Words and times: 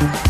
Thank 0.00 0.26
you. 0.26 0.29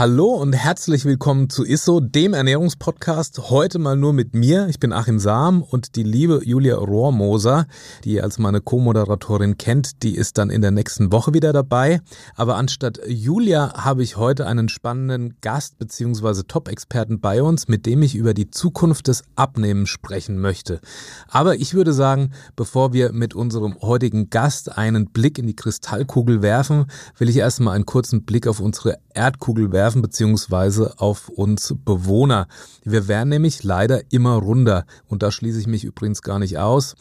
Hallo 0.00 0.28
und 0.28 0.54
herzlich 0.54 1.04
willkommen 1.04 1.50
zu 1.50 1.62
ISSO, 1.62 2.00
dem 2.00 2.32
Ernährungspodcast. 2.32 3.50
Heute 3.50 3.78
mal 3.78 3.98
nur 3.98 4.14
mit 4.14 4.34
mir. 4.34 4.66
Ich 4.68 4.80
bin 4.80 4.94
Achim 4.94 5.18
Sam 5.18 5.62
und 5.62 5.94
die 5.94 6.04
liebe 6.04 6.40
Julia 6.42 6.76
Rohrmoser, 6.76 7.66
die 8.02 8.12
ihr 8.12 8.24
als 8.24 8.38
meine 8.38 8.62
Co-Moderatorin 8.62 9.58
kennt, 9.58 10.02
die 10.02 10.16
ist 10.16 10.38
dann 10.38 10.48
in 10.48 10.62
der 10.62 10.70
nächsten 10.70 11.12
Woche 11.12 11.34
wieder 11.34 11.52
dabei. 11.52 12.00
Aber 12.34 12.56
anstatt 12.56 12.98
Julia 13.06 13.74
habe 13.74 14.02
ich 14.02 14.16
heute 14.16 14.46
einen 14.46 14.70
spannenden 14.70 15.34
Gast 15.42 15.76
bzw. 15.78 16.44
Top-Experten 16.48 17.20
bei 17.20 17.42
uns, 17.42 17.68
mit 17.68 17.84
dem 17.84 18.00
ich 18.00 18.14
über 18.14 18.32
die 18.32 18.50
Zukunft 18.50 19.06
des 19.06 19.22
Abnehmens 19.36 19.90
sprechen 19.90 20.38
möchte. 20.38 20.80
Aber 21.28 21.56
ich 21.56 21.74
würde 21.74 21.92
sagen, 21.92 22.30
bevor 22.56 22.94
wir 22.94 23.12
mit 23.12 23.34
unserem 23.34 23.78
heutigen 23.82 24.30
Gast 24.30 24.78
einen 24.78 25.10
Blick 25.10 25.36
in 25.36 25.46
die 25.46 25.56
Kristallkugel 25.56 26.40
werfen, 26.40 26.86
will 27.18 27.28
ich 27.28 27.36
erstmal 27.36 27.74
einen 27.74 27.84
kurzen 27.84 28.24
Blick 28.24 28.46
auf 28.46 28.60
unsere 28.60 28.96
Erdkugel 29.12 29.72
werfen 29.72 29.89
werfen, 29.90 30.02
beziehungsweise 30.02 30.94
auf 30.98 31.28
uns 31.28 31.74
Bewohner. 31.84 32.46
Wir 32.84 33.08
werden 33.08 33.30
nämlich 33.30 33.64
leider 33.64 34.12
immer 34.12 34.34
runder 34.36 34.84
und 35.08 35.22
da 35.24 35.32
schließe 35.32 35.58
ich 35.58 35.66
mich 35.66 35.84
übrigens 35.84 36.22
gar 36.22 36.38
nicht 36.38 36.58
aus. 36.58 36.94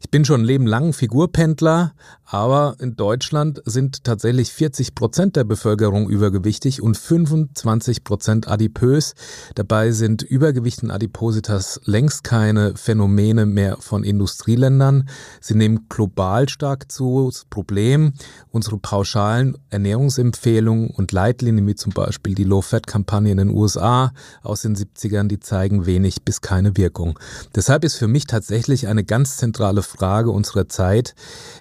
Ich 0.00 0.10
bin 0.10 0.24
schon 0.24 0.40
ein 0.40 0.46
Leben 0.46 0.66
lang 0.66 0.94
Figurpendler, 0.94 1.92
aber 2.24 2.76
in 2.78 2.96
Deutschland 2.96 3.60
sind 3.64 4.04
tatsächlich 4.04 4.52
40 4.52 4.94
Prozent 4.94 5.36
der 5.36 5.44
Bevölkerung 5.44 6.08
übergewichtig 6.08 6.80
und 6.80 6.96
25 6.96 8.04
Prozent 8.04 8.48
adipös. 8.48 9.14
Dabei 9.56 9.90
sind 9.90 10.22
Übergewicht 10.22 10.82
und 10.82 10.90
Adipositas 10.90 11.80
längst 11.84 12.24
keine 12.24 12.76
Phänomene 12.76 13.46
mehr 13.46 13.76
von 13.80 14.04
Industrieländern. 14.04 15.08
Sie 15.40 15.54
nehmen 15.54 15.86
global 15.88 16.48
stark 16.48 16.90
zu. 16.90 17.30
Das 17.30 17.44
Problem, 17.50 18.12
unsere 18.50 18.78
pauschalen 18.78 19.58
Ernährungsempfehlungen 19.68 20.90
und 20.90 21.10
Leitlinien, 21.12 21.66
wie 21.66 21.74
zum 21.74 21.92
Beispiel 21.92 22.29
die 22.34 22.44
Low-Fat-Kampagne 22.44 23.32
in 23.32 23.38
den 23.38 23.50
USA 23.50 24.12
aus 24.42 24.62
den 24.62 24.76
70ern, 24.76 25.28
die 25.28 25.40
zeigen 25.40 25.86
wenig 25.86 26.22
bis 26.22 26.40
keine 26.40 26.76
Wirkung. 26.76 27.18
Deshalb 27.54 27.84
ist 27.84 27.96
für 27.96 28.08
mich 28.08 28.26
tatsächlich 28.26 28.88
eine 28.88 29.04
ganz 29.04 29.36
zentrale 29.36 29.82
Frage 29.82 30.30
unserer 30.30 30.68
Zeit, 30.68 31.14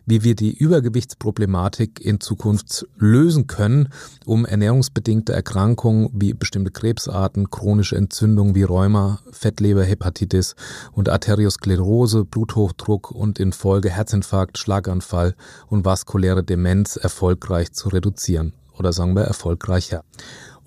wie 0.05 0.23
wir 0.23 0.35
die 0.35 0.55
Übergewichtsproblematik 0.55 1.99
in 2.03 2.19
Zukunft 2.19 2.87
lösen 2.97 3.47
können, 3.47 3.89
um 4.25 4.45
ernährungsbedingte 4.45 5.33
Erkrankungen 5.33 6.09
wie 6.13 6.33
bestimmte 6.33 6.71
Krebsarten, 6.71 7.49
chronische 7.49 7.95
Entzündungen 7.95 8.55
wie 8.55 8.63
Rheuma, 8.63 9.19
Fettleber, 9.31 9.83
Hepatitis 9.83 10.55
und 10.91 11.09
Arteriosklerose, 11.09 12.25
Bluthochdruck 12.25 13.11
und 13.11 13.39
in 13.39 13.53
Folge 13.53 13.89
Herzinfarkt, 13.89 14.57
Schlaganfall 14.57 15.35
und 15.67 15.85
vaskuläre 15.85 16.43
Demenz 16.43 16.95
erfolgreich 16.95 17.71
zu 17.73 17.89
reduzieren. 17.89 18.53
Oder 18.77 18.93
sagen 18.93 19.15
wir 19.15 19.23
erfolgreicher. 19.23 20.03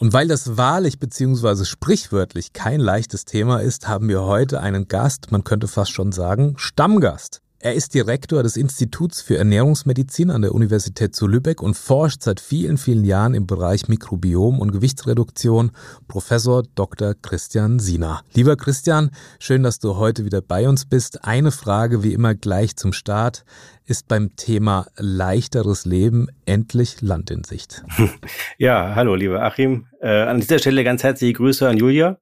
Und 0.02 0.12
weil 0.12 0.26
das 0.26 0.56
wahrlich 0.56 0.98
bzw. 0.98 1.64
sprichwörtlich 1.64 2.52
kein 2.52 2.80
leichtes 2.80 3.24
Thema 3.24 3.58
ist, 3.58 3.86
haben 3.86 4.08
wir 4.08 4.22
heute 4.22 4.58
einen 4.60 4.88
Gast, 4.88 5.30
man 5.30 5.44
könnte 5.44 5.68
fast 5.68 5.92
schon 5.92 6.10
sagen, 6.10 6.54
Stammgast. 6.56 7.40
Er 7.64 7.74
ist 7.74 7.94
Direktor 7.94 8.42
des 8.42 8.56
Instituts 8.56 9.22
für 9.22 9.38
Ernährungsmedizin 9.38 10.32
an 10.32 10.42
der 10.42 10.52
Universität 10.52 11.14
zu 11.14 11.28
Lübeck 11.28 11.62
und 11.62 11.74
forscht 11.74 12.20
seit 12.20 12.40
vielen, 12.40 12.76
vielen 12.76 13.04
Jahren 13.04 13.34
im 13.34 13.46
Bereich 13.46 13.86
Mikrobiom 13.86 14.58
und 14.58 14.72
Gewichtsreduktion. 14.72 15.70
Professor 16.08 16.64
Dr. 16.74 17.14
Christian 17.14 17.78
Sina. 17.78 18.22
Lieber 18.34 18.56
Christian, 18.56 19.12
schön, 19.38 19.62
dass 19.62 19.78
du 19.78 19.94
heute 19.94 20.24
wieder 20.24 20.40
bei 20.40 20.68
uns 20.68 20.86
bist. 20.86 21.24
Eine 21.24 21.52
Frage 21.52 22.02
wie 22.02 22.12
immer 22.12 22.34
gleich 22.34 22.74
zum 22.74 22.92
Start. 22.92 23.44
Ist 23.86 24.08
beim 24.08 24.34
Thema 24.34 24.88
leichteres 24.96 25.84
Leben 25.84 26.26
endlich 26.46 27.00
Land 27.00 27.30
in 27.30 27.44
Sicht? 27.44 27.84
Ja, 28.58 28.96
hallo, 28.96 29.14
lieber 29.14 29.40
Achim. 29.40 29.86
Äh, 30.00 30.22
an 30.22 30.40
dieser 30.40 30.58
Stelle 30.58 30.82
ganz 30.82 31.04
herzliche 31.04 31.34
Grüße 31.34 31.68
an 31.68 31.76
Julia. 31.76 32.18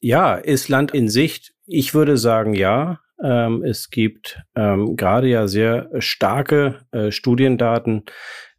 Ja, 0.00 0.34
ist 0.34 0.68
Land 0.68 0.92
in 0.92 1.08
Sicht? 1.08 1.52
Ich 1.66 1.94
würde 1.94 2.16
sagen, 2.16 2.54
ja. 2.54 2.98
Ähm, 3.22 3.62
es 3.62 3.90
gibt 3.90 4.40
ähm, 4.56 4.96
gerade 4.96 5.28
ja 5.28 5.46
sehr 5.46 5.88
starke 5.98 6.80
äh, 6.90 7.10
Studiendaten 7.10 8.04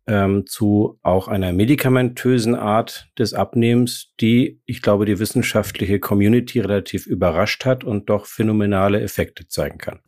ähm, 0.08 0.46
zu 0.46 1.00
auch 1.02 1.28
einer 1.28 1.54
medikamentösen 1.54 2.56
Art 2.56 3.10
des 3.18 3.34
Abnehmens, 3.34 4.14
die, 4.20 4.62
ich 4.66 4.82
glaube, 4.82 5.06
die 5.06 5.20
wissenschaftliche 5.20 6.00
Community 6.00 6.60
relativ 6.60 7.08
überrascht 7.08 7.66
hat 7.66 7.84
und 7.84 8.10
doch 8.10 8.26
phänomenale 8.26 9.02
Effekte 9.02 9.48
zeigen 9.48 9.78
kann. 9.78 10.00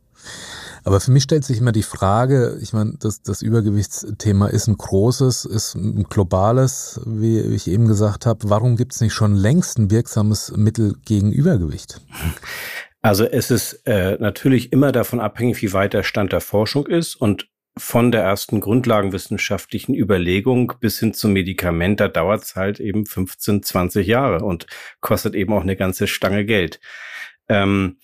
Aber 0.83 0.99
für 0.99 1.09
mich 1.09 1.23
stellt 1.23 1.43
sich 1.43 1.57
immer 1.57 1.71
die 1.71 1.81
Frage, 1.81 2.59
ich 2.61 2.71
meine, 2.71 2.93
das, 2.99 3.23
das 3.23 3.41
Übergewichtsthema 3.41 4.47
ist 4.47 4.67
ein 4.67 4.77
großes, 4.77 5.45
ist 5.45 5.73
ein 5.73 6.03
globales, 6.03 7.01
wie 7.05 7.39
ich 7.39 7.67
eben 7.67 7.87
gesagt 7.87 8.27
habe. 8.27 8.49
Warum 8.51 8.75
gibt 8.75 8.93
es 8.93 9.01
nicht 9.01 9.13
schon 9.13 9.33
längst 9.33 9.79
ein 9.79 9.89
wirksames 9.89 10.53
Mittel 10.55 10.95
gegen 11.03 11.31
Übergewicht? 11.31 12.01
Also 13.05 13.25
es 13.25 13.51
ist 13.51 13.83
äh, 13.85 14.17
natürlich 14.19 14.73
immer 14.73 14.91
davon 14.91 15.19
abhängig, 15.19 15.61
wie 15.61 15.73
weit 15.73 15.93
der 15.93 16.01
Stand 16.01 16.31
der 16.33 16.41
Forschung 16.41 16.87
ist 16.87 17.13
und 17.13 17.47
von 17.77 18.11
der 18.11 18.23
ersten 18.23 18.61
grundlagenwissenschaftlichen 18.61 19.93
Überlegung 19.93 20.73
bis 20.79 20.97
hin 20.97 21.13
zum 21.13 21.33
Medikament, 21.33 21.99
da 21.99 22.07
dauert 22.07 22.45
es 22.45 22.55
halt 22.55 22.79
eben 22.79 23.05
15, 23.05 23.61
20 23.61 24.07
Jahre 24.07 24.43
und 24.43 24.65
kostet 25.01 25.35
eben 25.35 25.53
auch 25.53 25.61
eine 25.61 25.75
ganze 25.75 26.07
Stange 26.07 26.45
Geld. 26.45 26.79
Ähm, 27.47 27.99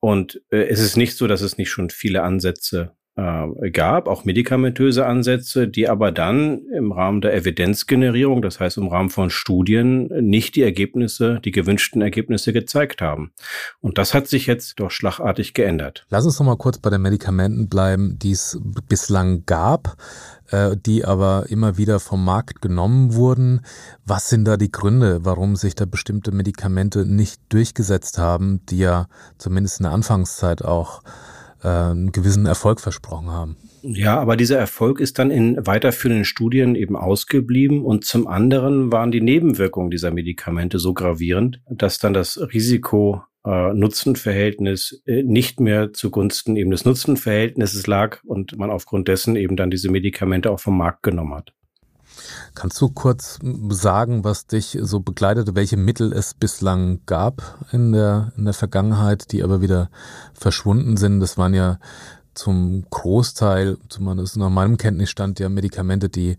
und 0.00 0.42
äh, 0.50 0.64
es 0.64 0.80
ist 0.80 0.98
nicht 0.98 1.16
so, 1.16 1.26
dass 1.26 1.40
es 1.40 1.56
nicht 1.56 1.70
schon 1.70 1.88
viele 1.88 2.22
Ansätze 2.22 2.94
äh, 3.16 3.70
gab, 3.70 4.08
auch 4.08 4.24
medikamentöse 4.24 5.06
Ansätze, 5.06 5.68
die 5.68 5.88
aber 5.88 6.12
dann 6.12 6.62
im 6.74 6.92
Rahmen 6.92 7.20
der 7.20 7.34
Evidenzgenerierung, 7.34 8.42
das 8.42 8.60
heißt 8.60 8.76
im 8.78 8.88
Rahmen 8.88 9.10
von 9.10 9.30
Studien, 9.30 10.06
nicht 10.06 10.56
die 10.56 10.62
Ergebnisse, 10.62 11.40
die 11.44 11.52
gewünschten 11.52 12.02
Ergebnisse 12.02 12.52
gezeigt 12.52 13.00
haben. 13.00 13.32
Und 13.80 13.98
das 13.98 14.14
hat 14.14 14.26
sich 14.26 14.46
jetzt 14.46 14.80
doch 14.80 14.90
schlagartig 14.90 15.54
geändert. 15.54 16.06
Lass 16.10 16.24
uns 16.24 16.38
noch 16.38 16.46
mal 16.46 16.56
kurz 16.56 16.78
bei 16.78 16.90
den 16.90 17.02
Medikamenten 17.02 17.68
bleiben, 17.68 18.18
die 18.18 18.32
es 18.32 18.58
bislang 18.88 19.44
gab 19.46 19.96
äh, 20.50 20.76
die 20.76 21.04
aber 21.04 21.46
immer 21.48 21.78
wieder 21.78 22.00
vom 22.00 22.24
Markt 22.24 22.60
genommen 22.60 23.14
wurden. 23.14 23.62
Was 24.04 24.28
sind 24.28 24.44
da 24.44 24.56
die 24.56 24.70
Gründe, 24.70 25.24
warum 25.24 25.56
sich 25.56 25.74
da 25.74 25.84
bestimmte 25.84 26.32
Medikamente 26.32 27.06
nicht 27.06 27.40
durchgesetzt 27.48 28.18
haben, 28.18 28.60
die 28.66 28.78
ja 28.78 29.06
zumindest 29.38 29.80
in 29.80 29.84
der 29.84 29.92
Anfangszeit 29.92 30.62
auch 30.64 31.02
einen 31.68 32.12
gewissen 32.12 32.46
Erfolg 32.46 32.80
versprochen 32.80 33.30
haben. 33.30 33.56
Ja, 33.82 34.18
aber 34.18 34.36
dieser 34.36 34.58
Erfolg 34.58 35.00
ist 35.00 35.18
dann 35.18 35.30
in 35.30 35.66
weiterführenden 35.66 36.24
Studien 36.24 36.74
eben 36.74 36.96
ausgeblieben 36.96 37.84
und 37.84 38.04
zum 38.04 38.26
anderen 38.26 38.90
waren 38.92 39.10
die 39.10 39.20
Nebenwirkungen 39.20 39.90
dieser 39.90 40.10
Medikamente 40.10 40.78
so 40.78 40.94
gravierend, 40.94 41.60
dass 41.68 41.98
dann 41.98 42.14
das 42.14 42.40
Risiko 42.52 43.22
äh, 43.46 43.72
äh, 45.06 45.22
nicht 45.22 45.60
mehr 45.60 45.92
zugunsten 45.92 46.56
eben 46.56 46.70
des 46.70 46.84
Nutzenverhältnisses 46.84 47.86
lag 47.86 48.22
und 48.24 48.56
man 48.56 48.70
aufgrund 48.70 49.08
dessen 49.08 49.36
eben 49.36 49.56
dann 49.56 49.70
diese 49.70 49.90
Medikamente 49.90 50.50
auch 50.50 50.60
vom 50.60 50.78
Markt 50.78 51.02
genommen 51.02 51.34
hat. 51.34 51.52
Kannst 52.54 52.80
du 52.80 52.88
kurz 52.88 53.38
sagen, 53.70 54.24
was 54.24 54.46
dich 54.46 54.78
so 54.80 55.00
begleitete, 55.00 55.54
welche 55.54 55.76
Mittel 55.76 56.12
es 56.12 56.34
bislang 56.34 57.00
gab 57.06 57.66
in 57.72 57.92
der, 57.92 58.32
in 58.36 58.44
der 58.44 58.54
Vergangenheit, 58.54 59.32
die 59.32 59.42
aber 59.42 59.60
wieder 59.60 59.90
verschwunden 60.34 60.96
sind? 60.96 61.20
Das 61.20 61.38
waren 61.38 61.54
ja 61.54 61.78
zum 62.34 62.84
Großteil, 62.90 63.78
zumindest 63.88 64.36
nach 64.36 64.50
meinem 64.50 64.76
Kenntnisstand, 64.76 65.38
ja 65.40 65.48
Medikamente, 65.48 66.08
die 66.08 66.36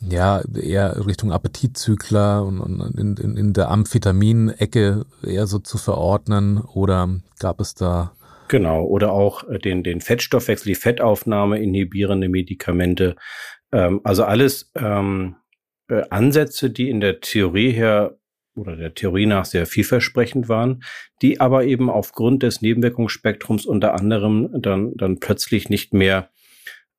ja 0.00 0.42
eher 0.54 1.06
Richtung 1.06 1.32
Appetitzykler 1.32 2.44
und, 2.44 2.60
und 2.60 2.98
in, 2.98 3.16
in, 3.16 3.36
in 3.36 3.52
der 3.52 3.70
Amphetamin-Ecke 3.70 5.06
eher 5.22 5.46
so 5.46 5.58
zu 5.58 5.78
verordnen 5.78 6.58
oder 6.58 7.08
gab 7.38 7.60
es 7.60 7.74
da 7.74 8.12
Genau, 8.52 8.84
oder 8.84 9.12
auch 9.12 9.48
äh, 9.48 9.58
den, 9.58 9.82
den 9.82 10.02
Fettstoffwechsel, 10.02 10.68
die 10.68 10.74
Fettaufnahme 10.74 11.58
inhibierende 11.58 12.28
Medikamente. 12.28 13.16
Ähm, 13.72 14.00
also 14.04 14.24
alles 14.24 14.70
ähm, 14.74 15.36
äh, 15.88 16.02
Ansätze, 16.10 16.70
die 16.70 16.90
in 16.90 17.00
der 17.00 17.20
Theorie 17.20 17.70
her 17.70 18.16
oder 18.54 18.76
der 18.76 18.94
Theorie 18.94 19.26
nach 19.26 19.46
sehr 19.46 19.66
vielversprechend 19.66 20.48
waren, 20.48 20.82
die 21.22 21.40
aber 21.40 21.64
eben 21.64 21.88
aufgrund 21.88 22.42
des 22.42 22.60
Nebenwirkungsspektrums 22.60 23.64
unter 23.64 23.94
anderem 23.94 24.50
dann, 24.60 24.94
dann 24.96 25.20
plötzlich 25.20 25.70
nicht 25.70 25.94
mehr 25.94 26.28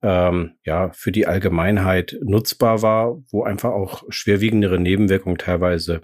ähm, 0.02 0.52
ja, 0.66 0.92
für 0.92 1.12
die 1.12 1.28
Allgemeinheit 1.28 2.18
nutzbar 2.22 2.82
war, 2.82 3.24
wo 3.32 3.44
einfach 3.44 3.72
auch 3.72 4.04
schwerwiegendere 4.10 4.80
Nebenwirkungen 4.80 5.38
teilweise 5.38 6.02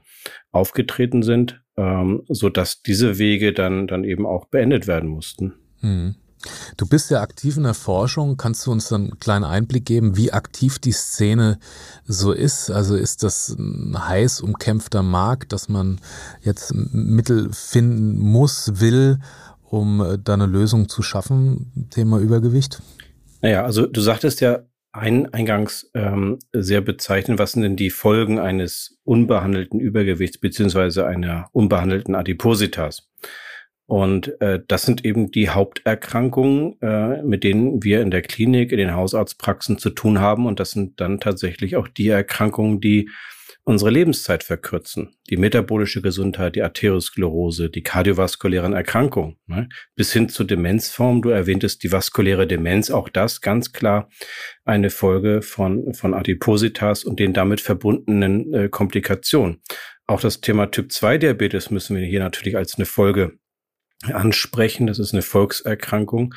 aufgetreten 0.51 1.21
sind, 1.21 1.61
ähm, 1.77 2.23
so 2.29 2.49
diese 2.49 3.17
Wege 3.17 3.51
dann, 3.51 3.87
dann 3.87 4.03
eben 4.03 4.25
auch 4.25 4.45
beendet 4.45 4.87
werden 4.87 5.09
mussten. 5.09 5.53
Hm. 5.81 6.15
Du 6.77 6.87
bist 6.87 7.11
ja 7.11 7.21
aktiv 7.21 7.57
in 7.57 7.63
der 7.63 7.73
Forschung. 7.73 8.37
Kannst 8.37 8.65
du 8.65 8.71
uns 8.71 8.91
einen 8.91 9.19
kleinen 9.19 9.43
Einblick 9.43 9.85
geben, 9.85 10.15
wie 10.15 10.31
aktiv 10.31 10.79
die 10.79 10.91
Szene 10.91 11.59
so 12.05 12.31
ist? 12.31 12.69
Also 12.69 12.95
ist 12.95 13.23
das 13.23 13.49
ein 13.49 14.07
heiß 14.07 14.41
umkämpfter 14.41 15.03
Markt, 15.03 15.51
dass 15.51 15.69
man 15.69 15.99
jetzt 16.41 16.73
Mittel 16.73 17.49
finden 17.51 18.17
muss, 18.17 18.79
will, 18.79 19.19
um 19.63 20.01
äh, 20.01 20.17
da 20.17 20.33
eine 20.33 20.45
Lösung 20.45 20.87
zu 20.89 21.01
schaffen? 21.01 21.89
Thema 21.89 22.19
Übergewicht? 22.19 22.81
Naja, 23.41 23.63
also 23.63 23.85
du 23.85 24.01
sagtest 24.01 24.41
ja 24.41 24.59
ein, 24.91 25.31
eingangs 25.33 25.89
ähm, 25.93 26.39
sehr 26.51 26.81
bezeichnend, 26.81 27.39
was 27.39 27.51
sind 27.51 27.61
denn 27.61 27.75
die 27.75 27.89
Folgen 27.89 28.39
eines 28.39 28.97
unbehandelten 29.03 29.79
Übergewichts 29.79 30.37
beziehungsweise 30.37 31.05
einer 31.05 31.47
unbehandelten 31.51 32.15
Adipositas? 32.15 33.07
Und 33.89 34.39
äh, 34.39 34.59
das 34.67 34.83
sind 34.83 35.03
eben 35.03 35.31
die 35.31 35.49
Haupterkrankungen, 35.49 36.79
äh, 36.79 37.23
mit 37.23 37.43
denen 37.43 37.83
wir 37.83 38.03
in 38.03 38.11
der 38.11 38.21
Klinik, 38.21 38.71
in 38.71 38.77
den 38.77 38.93
Hausarztpraxen 38.93 39.79
zu 39.79 39.89
tun 39.89 40.19
haben. 40.19 40.45
Und 40.45 40.59
das 40.59 40.69
sind 40.69 41.01
dann 41.01 41.19
tatsächlich 41.19 41.75
auch 41.75 41.87
die 41.87 42.09
Erkrankungen, 42.09 42.81
die 42.81 43.09
unsere 43.63 43.89
Lebenszeit 43.89 44.43
verkürzen. 44.43 45.15
Die 45.31 45.37
metabolische 45.37 46.03
Gesundheit, 46.03 46.55
die 46.55 46.61
Arteriosklerose, 46.61 47.71
die 47.71 47.81
kardiovaskulären 47.81 48.73
Erkrankungen, 48.73 49.37
ne? 49.47 49.69
bis 49.95 50.13
hin 50.13 50.29
zur 50.29 50.45
Demenzform. 50.45 51.23
Du 51.23 51.29
erwähntest 51.29 51.81
die 51.81 51.91
vaskuläre 51.91 52.45
Demenz, 52.45 52.91
auch 52.91 53.09
das 53.09 53.41
ganz 53.41 53.71
klar 53.71 54.11
eine 54.65 54.91
Folge 54.91 55.41
von, 55.41 55.95
von 55.95 56.13
Adipositas 56.13 57.03
und 57.03 57.19
den 57.19 57.33
damit 57.33 57.59
verbundenen 57.59 58.53
äh, 58.53 58.69
Komplikationen. 58.69 59.63
Auch 60.05 60.21
das 60.21 60.41
Thema 60.41 60.67
Typ 60.69 60.91
2 60.91 61.17
Diabetes 61.17 61.71
müssen 61.71 61.97
wir 61.97 62.05
hier 62.05 62.19
natürlich 62.19 62.55
als 62.55 62.75
eine 62.75 62.85
Folge 62.85 63.38
ansprechen. 64.03 64.87
Das 64.87 64.99
ist 64.99 65.13
eine 65.13 65.21
Volkserkrankung. 65.21 66.33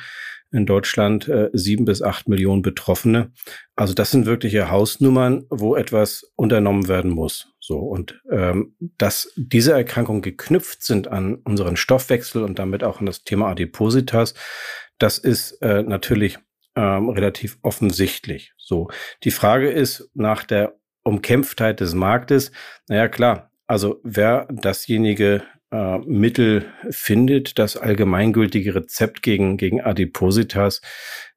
In 0.51 0.67
Deutschland 0.67 1.27
äh, 1.27 1.49
sieben 1.53 1.83
bis 1.85 2.03
acht 2.03 2.27
Millionen 2.27 2.61
Betroffene. 2.61 3.31
Also 3.75 3.95
das 3.95 4.11
sind 4.11 4.27
wirkliche 4.27 4.69
Hausnummern, 4.69 5.45
wo 5.49 5.75
etwas 5.75 6.31
unternommen 6.35 6.87
werden 6.87 7.09
muss. 7.09 7.47
So 7.59 7.79
und 7.79 8.21
ähm, 8.29 8.75
dass 8.99 9.33
diese 9.35 9.71
Erkrankungen 9.71 10.21
geknüpft 10.21 10.83
sind 10.83 11.07
an 11.07 11.35
unseren 11.35 11.75
Stoffwechsel 11.75 12.43
und 12.43 12.59
damit 12.59 12.83
auch 12.83 12.99
an 12.99 13.07
das 13.07 13.23
Thema 13.23 13.47
Adipositas, 13.47 14.35
das 14.99 15.17
ist 15.17 15.53
äh, 15.63 15.81
natürlich 15.81 16.37
ähm, 16.75 17.09
relativ 17.09 17.57
offensichtlich. 17.63 18.53
So 18.57 18.89
die 19.23 19.31
Frage 19.31 19.71
ist 19.71 20.09
nach 20.13 20.43
der 20.43 20.75
Umkämpftheit 21.03 21.79
des 21.79 21.95
Marktes. 21.95 22.51
Naja 22.87 23.07
klar, 23.07 23.51
also 23.65 24.01
wer 24.03 24.47
dasjenige 24.51 25.43
äh, 25.73 25.97
Mittel 26.05 26.65
findet, 26.91 27.57
das 27.57 27.75
allgemeingültige 27.75 28.75
Rezept 28.75 29.23
gegen, 29.23 29.57
gegen 29.57 29.81
Adipositas, 29.81 30.81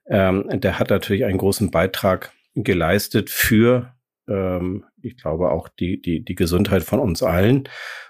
ähm, 0.09 0.45
der 0.53 0.79
hat 0.79 0.91
natürlich 0.91 1.25
einen 1.25 1.39
großen 1.39 1.71
Beitrag 1.71 2.33
geleistet 2.55 3.31
für, 3.31 3.95
ähm, 4.29 4.85
ich 5.03 5.17
glaube, 5.17 5.51
auch 5.51 5.69
die, 5.69 6.01
die, 6.03 6.23
die 6.23 6.35
Gesundheit 6.35 6.83
von 6.83 7.01
uns 7.01 7.23
allen. 7.23 7.69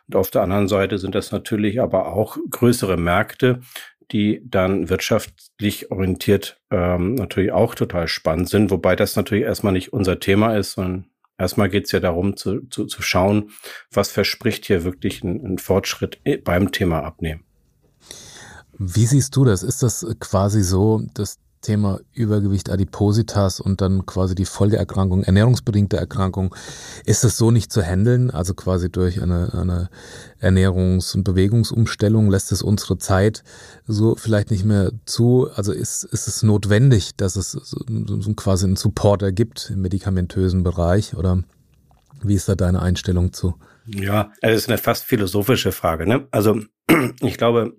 Und 0.08 0.17
auf 0.17 0.31
der 0.31 0.43
anderen 0.43 0.67
Seite 0.67 0.99
sind 0.99 1.14
das 1.14 1.31
natürlich 1.31 1.81
aber 1.81 2.12
auch 2.12 2.37
größere 2.50 2.96
Märkte, 2.96 3.61
die 4.12 4.43
dann 4.44 4.88
wirtschaftlich 4.88 5.90
orientiert 5.90 6.61
ähm, 6.70 7.14
natürlich 7.14 7.52
auch 7.52 7.75
total 7.75 8.08
spannend 8.08 8.49
sind, 8.49 8.70
wobei 8.70 8.96
das 8.96 9.17
natürlich 9.17 9.44
erstmal 9.44 9.72
nicht 9.72 9.93
unser 9.93 10.20
Thema 10.20 10.56
ist, 10.56 10.72
sondern 10.72 11.06
Erstmal 11.38 11.68
geht 11.68 11.86
es 11.86 11.92
ja 11.92 12.00
darum 12.00 12.36
zu, 12.36 12.62
zu, 12.68 12.86
zu 12.86 13.02
schauen, 13.02 13.50
was 13.90 14.10
verspricht 14.10 14.66
hier 14.66 14.84
wirklich 14.84 15.22
ein, 15.22 15.58
Fortschritt 15.58 16.20
beim 16.44 16.72
Thema 16.72 17.02
Abnehmen. 17.02 17.44
Wie 18.78 19.06
siehst 19.06 19.36
du 19.36 19.44
das? 19.44 19.62
Ist 19.62 19.82
das 19.82 20.06
quasi 20.20 20.62
so, 20.62 21.02
dass 21.14 21.38
Thema 21.61 22.00
Übergewicht, 22.12 22.70
Adipositas 22.70 23.61
und 23.61 23.81
dann 23.81 24.06
quasi 24.06 24.35
die 24.35 24.44
Folgeerkrankung, 24.44 25.25
ernährungsbedingte 25.25 25.97
Erkrankung, 25.97 26.55
ist 27.05 27.25
es 27.25 27.37
so 27.37 27.50
nicht 27.50 27.73
zu 27.73 27.82
handeln? 27.82 28.31
Also 28.31 28.55
quasi 28.55 28.91
durch 28.91 29.23
eine, 29.23 29.53
eine 29.53 29.88
Ernährungs- 30.41 31.14
und 31.14 31.25
Bewegungsumstellung 31.25 32.31
lässt 32.31 32.53
es 32.53 32.62
unsere 32.62 32.99
Zeit 32.99 33.43
so 33.87 34.14
vielleicht 34.17 34.50
nicht 34.50 34.64
mehr 34.64 34.93
zu? 35.05 35.49
Also 35.55 35.73
ist, 35.73 36.05
ist 36.05 36.29
es 36.29 36.43
notwendig, 36.43 37.17
dass 37.17 37.37
es 37.37 37.53
so, 37.53 37.81
so 37.87 38.35
quasi 38.35 38.67
einen 38.67 38.76
Supporter 38.76 39.32
gibt 39.32 39.70
im 39.70 39.82
medikamentösen 39.82 40.62
Bereich 40.62 41.14
oder 41.14 41.43
wie 42.23 42.35
ist 42.35 42.49
da 42.49 42.55
deine 42.55 42.82
Einstellung 42.82 43.32
zu? 43.32 43.55
Ja, 43.87 44.32
es 44.41 44.62
ist 44.62 44.69
eine 44.69 44.79
fast 44.79 45.05
philosophische 45.05 45.73
Frage. 45.73 46.06
Ne? 46.06 46.26
Also 46.31 46.61
ich 47.20 47.38
glaube, 47.38 47.76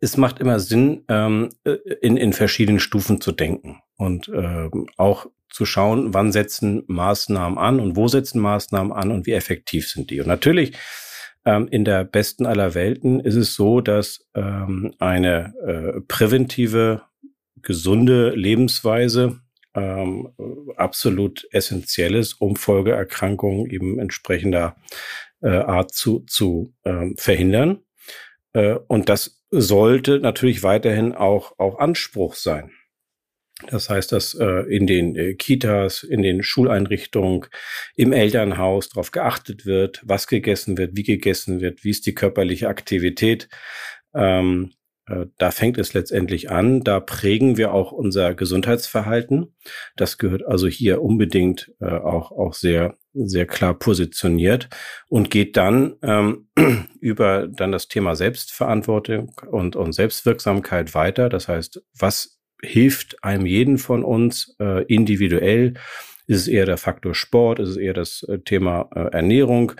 es 0.00 0.16
macht 0.16 0.40
immer 0.40 0.60
Sinn, 0.60 1.04
ähm, 1.08 1.50
äh, 1.64 1.76
in, 2.00 2.16
in 2.16 2.32
verschiedenen 2.32 2.80
Stufen 2.80 3.20
zu 3.20 3.32
denken 3.32 3.80
und 3.96 4.28
ähm, 4.28 4.86
auch 4.96 5.26
zu 5.48 5.64
schauen, 5.64 6.12
wann 6.12 6.32
setzen 6.32 6.82
Maßnahmen 6.88 7.58
an 7.58 7.78
und 7.78 7.96
wo 7.96 8.08
setzen 8.08 8.40
Maßnahmen 8.40 8.92
an 8.92 9.12
und 9.12 9.26
wie 9.26 9.32
effektiv 9.32 9.88
sind 9.88 10.10
die. 10.10 10.20
Und 10.20 10.26
natürlich 10.26 10.76
ähm, 11.44 11.68
in 11.68 11.84
der 11.84 12.04
besten 12.04 12.46
aller 12.46 12.74
Welten 12.74 13.20
ist 13.20 13.36
es 13.36 13.54
so, 13.54 13.80
dass 13.80 14.26
ähm, 14.34 14.94
eine 14.98 15.54
äh, 15.66 16.00
präventive, 16.08 17.02
gesunde 17.62 18.30
Lebensweise 18.30 19.40
ähm, 19.74 20.28
absolut 20.76 21.46
essentiell 21.50 22.14
ist, 22.14 22.34
um 22.34 22.56
Folgeerkrankungen 22.56 23.70
eben 23.70 23.98
entsprechender 23.98 24.76
äh, 25.40 25.48
Art 25.48 25.94
zu, 25.94 26.20
zu 26.26 26.74
ähm, 26.84 27.16
verhindern. 27.16 27.80
Äh, 28.52 28.74
und 28.88 29.08
das 29.08 29.33
sollte 29.60 30.20
natürlich 30.20 30.62
weiterhin 30.62 31.12
auch, 31.14 31.58
auch 31.58 31.78
Anspruch 31.78 32.34
sein. 32.34 32.70
Das 33.68 33.88
heißt, 33.88 34.12
dass 34.12 34.34
äh, 34.34 34.62
in 34.68 34.86
den 34.86 35.16
äh, 35.16 35.34
Kitas, 35.34 36.02
in 36.02 36.22
den 36.22 36.42
Schuleinrichtungen, 36.42 37.46
im 37.94 38.12
Elternhaus 38.12 38.88
darauf 38.88 39.10
geachtet 39.10 39.64
wird, 39.64 40.02
was 40.04 40.26
gegessen 40.26 40.76
wird, 40.76 40.96
wie 40.96 41.04
gegessen 41.04 41.60
wird, 41.60 41.84
wie 41.84 41.90
ist 41.90 42.06
die 42.06 42.14
körperliche 42.14 42.68
Aktivität. 42.68 43.48
Ähm, 44.12 44.72
äh, 45.06 45.26
da 45.38 45.50
fängt 45.50 45.78
es 45.78 45.94
letztendlich 45.94 46.50
an. 46.50 46.82
Da 46.82 47.00
prägen 47.00 47.56
wir 47.56 47.72
auch 47.72 47.92
unser 47.92 48.34
Gesundheitsverhalten. 48.34 49.54
Das 49.96 50.18
gehört 50.18 50.44
also 50.44 50.66
hier 50.66 51.00
unbedingt 51.00 51.72
äh, 51.80 51.86
auch, 51.86 52.32
auch 52.32 52.54
sehr, 52.54 52.96
sehr 53.14 53.46
klar 53.46 53.74
positioniert 53.74 54.68
und 55.08 55.30
geht 55.30 55.56
dann 55.56 55.94
ähm, 56.02 56.48
über 57.00 57.46
dann 57.46 57.72
das 57.72 57.88
Thema 57.88 58.16
Selbstverantwortung 58.16 59.32
und, 59.50 59.76
und 59.76 59.92
Selbstwirksamkeit 59.92 60.94
weiter. 60.94 61.28
Das 61.28 61.48
heißt, 61.48 61.82
was 61.98 62.40
hilft 62.62 63.22
einem 63.22 63.46
jeden 63.46 63.78
von 63.78 64.04
uns 64.04 64.56
äh, 64.60 64.84
individuell? 64.84 65.74
Ist 66.26 66.40
es 66.40 66.48
eher 66.48 66.66
der 66.66 66.78
Faktor 66.78 67.14
Sport? 67.14 67.60
Ist 67.60 67.70
es 67.70 67.76
eher 67.76 67.94
das 67.94 68.22
äh, 68.24 68.38
Thema 68.40 68.88
äh, 68.94 69.12
Ernährung? 69.12 69.72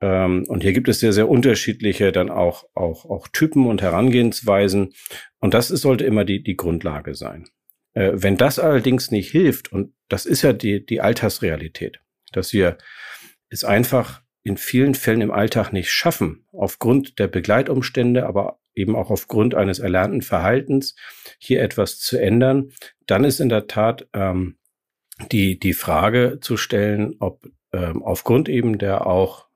Ähm, 0.00 0.44
und 0.48 0.62
hier 0.62 0.72
gibt 0.72 0.88
es 0.88 1.00
sehr, 1.00 1.12
sehr 1.12 1.28
unterschiedliche 1.28 2.12
dann 2.12 2.30
auch, 2.30 2.64
auch, 2.74 3.04
auch 3.04 3.28
Typen 3.28 3.66
und 3.66 3.82
Herangehensweisen. 3.82 4.94
Und 5.40 5.54
das 5.54 5.70
ist, 5.70 5.82
sollte 5.82 6.04
immer 6.04 6.24
die, 6.24 6.42
die 6.42 6.56
Grundlage 6.56 7.14
sein. 7.14 7.48
Äh, 7.94 8.12
wenn 8.14 8.36
das 8.36 8.58
allerdings 8.58 9.10
nicht 9.10 9.30
hilft, 9.30 9.72
und 9.72 9.94
das 10.08 10.26
ist 10.26 10.42
ja 10.42 10.52
die, 10.52 10.84
die 10.84 11.00
Alltagsrealität, 11.00 12.00
dass 12.32 12.52
wir 12.52 12.78
es 13.48 13.64
einfach 13.64 14.22
in 14.42 14.56
vielen 14.56 14.94
Fällen 14.94 15.20
im 15.20 15.30
Alltag 15.30 15.72
nicht 15.72 15.90
schaffen, 15.90 16.46
aufgrund 16.52 17.18
der 17.18 17.28
Begleitumstände, 17.28 18.26
aber 18.26 18.58
eben 18.74 18.96
auch 18.96 19.10
aufgrund 19.10 19.54
eines 19.54 19.78
erlernten 19.78 20.22
Verhaltens 20.22 20.96
hier 21.38 21.62
etwas 21.62 21.98
zu 21.98 22.18
ändern, 22.18 22.72
dann 23.06 23.24
ist 23.24 23.40
in 23.40 23.48
der 23.48 23.66
Tat 23.66 24.08
ähm, 24.12 24.56
die, 25.30 25.58
die 25.58 25.74
Frage 25.74 26.38
zu 26.40 26.56
stellen, 26.56 27.16
ob 27.20 27.46
ähm, 27.72 28.02
aufgrund 28.02 28.48
eben 28.48 28.78
der 28.78 29.06
auch 29.06 29.46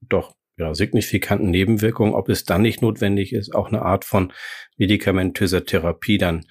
doch 0.00 0.34
ja, 0.58 0.74
signifikanten 0.74 1.50
Nebenwirkungen, 1.50 2.14
ob 2.14 2.28
es 2.28 2.44
dann 2.44 2.62
nicht 2.62 2.82
notwendig 2.82 3.32
ist, 3.32 3.54
auch 3.54 3.68
eine 3.68 3.82
Art 3.82 4.04
von 4.04 4.32
medikamentöser 4.76 5.64
Therapie 5.64 6.18
dann 6.18 6.46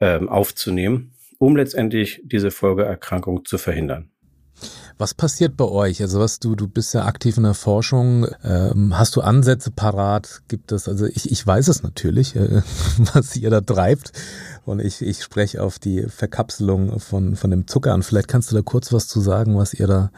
ähm, 0.00 0.28
aufzunehmen, 0.28 1.14
um 1.38 1.56
letztendlich 1.56 2.20
diese 2.24 2.50
Folgeerkrankung 2.50 3.44
zu 3.44 3.58
verhindern. 3.58 4.12
Was 5.00 5.14
passiert 5.14 5.56
bei 5.56 5.64
euch? 5.64 6.02
Also 6.02 6.20
was 6.20 6.40
du, 6.40 6.54
du 6.54 6.68
bist 6.68 6.92
ja 6.92 7.06
aktiv 7.06 7.38
in 7.38 7.44
der 7.44 7.54
Forschung. 7.54 8.26
Ähm, 8.44 8.98
hast 8.98 9.16
du 9.16 9.22
Ansätze 9.22 9.70
parat? 9.70 10.42
Gibt 10.46 10.72
es, 10.72 10.88
also 10.88 11.06
ich, 11.06 11.30
ich 11.30 11.46
weiß 11.46 11.68
es 11.68 11.82
natürlich, 11.82 12.36
äh, 12.36 12.60
was 13.14 13.34
ihr 13.34 13.48
da 13.48 13.62
treibt. 13.62 14.12
Und 14.66 14.78
ich, 14.78 15.00
ich 15.00 15.22
spreche 15.22 15.62
auf 15.62 15.78
die 15.78 16.02
Verkapselung 16.02 17.00
von, 17.00 17.34
von 17.34 17.50
dem 17.50 17.66
Zucker 17.66 17.94
an. 17.94 18.02
Vielleicht 18.02 18.28
kannst 18.28 18.52
du 18.52 18.56
da 18.56 18.60
kurz 18.60 18.92
was 18.92 19.08
zu 19.08 19.22
sagen, 19.22 19.56
was 19.56 19.72
ihr 19.72 19.86
da, 19.86 20.10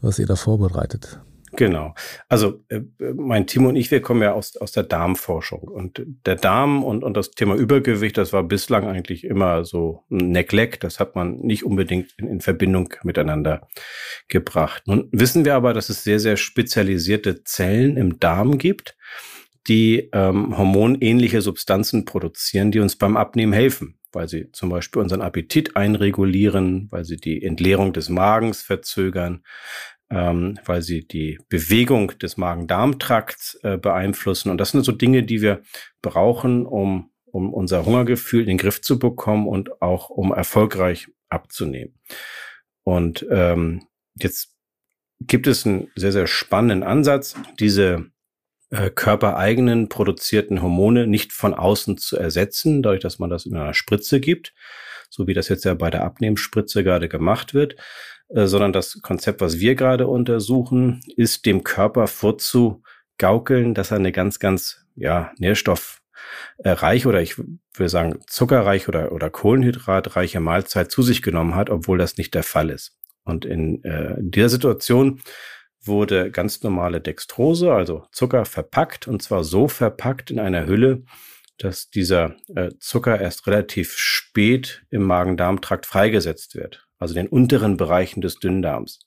was 0.00 0.18
ihr 0.18 0.26
da 0.26 0.36
vorbereitet. 0.36 1.20
Genau. 1.54 1.94
Also 2.28 2.64
äh, 2.68 2.80
mein 3.14 3.46
Team 3.46 3.66
und 3.66 3.76
ich, 3.76 3.90
wir 3.90 4.00
kommen 4.00 4.22
ja 4.22 4.32
aus, 4.32 4.56
aus 4.56 4.72
der 4.72 4.84
Darmforschung. 4.84 5.60
Und 5.60 6.02
der 6.24 6.36
Darm 6.36 6.82
und, 6.82 7.04
und 7.04 7.14
das 7.16 7.32
Thema 7.32 7.54
Übergewicht, 7.54 8.16
das 8.16 8.32
war 8.32 8.42
bislang 8.42 8.86
eigentlich 8.86 9.24
immer 9.24 9.64
so 9.64 10.04
ein 10.10 10.30
Neglect. 10.30 10.82
Das 10.82 10.98
hat 10.98 11.14
man 11.14 11.38
nicht 11.40 11.64
unbedingt 11.64 12.14
in, 12.16 12.26
in 12.26 12.40
Verbindung 12.40 12.94
miteinander 13.02 13.68
gebracht. 14.28 14.84
Nun 14.86 15.08
wissen 15.12 15.44
wir 15.44 15.54
aber, 15.54 15.74
dass 15.74 15.90
es 15.90 16.04
sehr, 16.04 16.20
sehr 16.20 16.36
spezialisierte 16.36 17.44
Zellen 17.44 17.96
im 17.96 18.18
Darm 18.18 18.56
gibt, 18.56 18.96
die 19.68 20.08
ähm, 20.12 20.56
hormonähnliche 20.56 21.42
Substanzen 21.42 22.06
produzieren, 22.06 22.72
die 22.72 22.80
uns 22.80 22.96
beim 22.96 23.16
Abnehmen 23.16 23.52
helfen 23.52 23.98
weil 24.12 24.28
sie 24.28 24.50
zum 24.52 24.68
Beispiel 24.68 25.02
unseren 25.02 25.22
Appetit 25.22 25.76
einregulieren, 25.76 26.88
weil 26.90 27.04
sie 27.04 27.16
die 27.16 27.42
Entleerung 27.42 27.92
des 27.92 28.08
Magens 28.08 28.62
verzögern, 28.62 29.42
ähm, 30.12 30.58
weil 30.66 30.82
sie 30.82 31.06
die 31.08 31.38
Bewegung 31.48 32.18
des 32.18 32.36
Magen-Darm-Trakts 32.36 33.60
äh, 33.62 33.78
beeinflussen. 33.78 34.50
Und 34.50 34.58
das 34.58 34.72
sind 34.72 34.84
so 34.84 34.92
Dinge, 34.92 35.22
die 35.22 35.40
wir 35.40 35.62
brauchen, 36.02 36.66
um, 36.66 37.10
um 37.24 37.52
unser 37.54 37.86
Hungergefühl 37.86 38.42
in 38.42 38.48
den 38.48 38.58
Griff 38.58 38.82
zu 38.82 38.98
bekommen 38.98 39.48
und 39.48 39.80
auch 39.80 40.10
um 40.10 40.32
erfolgreich 40.32 41.08
abzunehmen. 41.30 41.98
Und 42.84 43.26
ähm, 43.30 43.86
jetzt 44.14 44.54
gibt 45.20 45.46
es 45.46 45.66
einen 45.66 45.90
sehr, 45.96 46.12
sehr 46.12 46.26
spannenden 46.26 46.82
Ansatz, 46.82 47.34
diese 47.58 48.10
äh, 48.68 48.90
körpereigenen 48.90 49.88
produzierten 49.88 50.60
Hormone 50.60 51.06
nicht 51.06 51.32
von 51.32 51.54
außen 51.54 51.96
zu 51.96 52.18
ersetzen, 52.18 52.82
dadurch, 52.82 53.00
dass 53.00 53.18
man 53.18 53.30
das 53.30 53.46
in 53.46 53.56
einer 53.56 53.72
Spritze 53.72 54.20
gibt, 54.20 54.52
so 55.12 55.26
wie 55.26 55.34
das 55.34 55.48
jetzt 55.48 55.64
ja 55.64 55.74
bei 55.74 55.90
der 55.90 56.04
Abnehmspritze 56.04 56.82
gerade 56.82 57.08
gemacht 57.08 57.52
wird, 57.52 57.76
äh, 58.30 58.46
sondern 58.46 58.72
das 58.72 59.00
Konzept, 59.02 59.40
was 59.42 59.58
wir 59.58 59.74
gerade 59.74 60.06
untersuchen, 60.06 61.02
ist 61.16 61.44
dem 61.44 61.64
Körper 61.64 62.06
vorzugaukeln, 62.06 63.74
dass 63.74 63.90
er 63.90 63.98
eine 63.98 64.12
ganz, 64.12 64.38
ganz 64.38 64.86
ja, 64.96 65.32
nährstoffreich 65.38 67.06
oder 67.06 67.20
ich 67.20 67.36
würde 67.36 67.88
sagen 67.88 68.20
zuckerreich 68.26 68.88
oder, 68.88 69.12
oder 69.12 69.28
kohlenhydratreiche 69.28 70.40
Mahlzeit 70.40 70.90
zu 70.90 71.02
sich 71.02 71.20
genommen 71.20 71.54
hat, 71.54 71.68
obwohl 71.68 71.98
das 71.98 72.16
nicht 72.16 72.34
der 72.34 72.42
Fall 72.42 72.70
ist. 72.70 72.96
Und 73.24 73.44
in, 73.44 73.84
äh, 73.84 74.14
in 74.18 74.30
dieser 74.30 74.48
Situation 74.48 75.20
wurde 75.84 76.30
ganz 76.30 76.62
normale 76.62 77.02
Dextrose, 77.02 77.72
also 77.72 78.06
Zucker, 78.12 78.46
verpackt 78.46 79.08
und 79.08 79.22
zwar 79.22 79.44
so 79.44 79.68
verpackt 79.68 80.30
in 80.30 80.38
einer 80.38 80.66
Hülle, 80.66 81.02
dass 81.62 81.90
dieser 81.90 82.36
äh, 82.54 82.70
Zucker 82.78 83.20
erst 83.20 83.46
relativ 83.46 83.94
spät 83.96 84.84
im 84.90 85.02
Magen-Darm-Trakt 85.02 85.86
freigesetzt 85.86 86.54
wird 86.54 86.86
also 87.02 87.14
den 87.14 87.28
unteren 87.28 87.76
Bereichen 87.76 88.20
des 88.20 88.38
Dünndarms. 88.38 89.00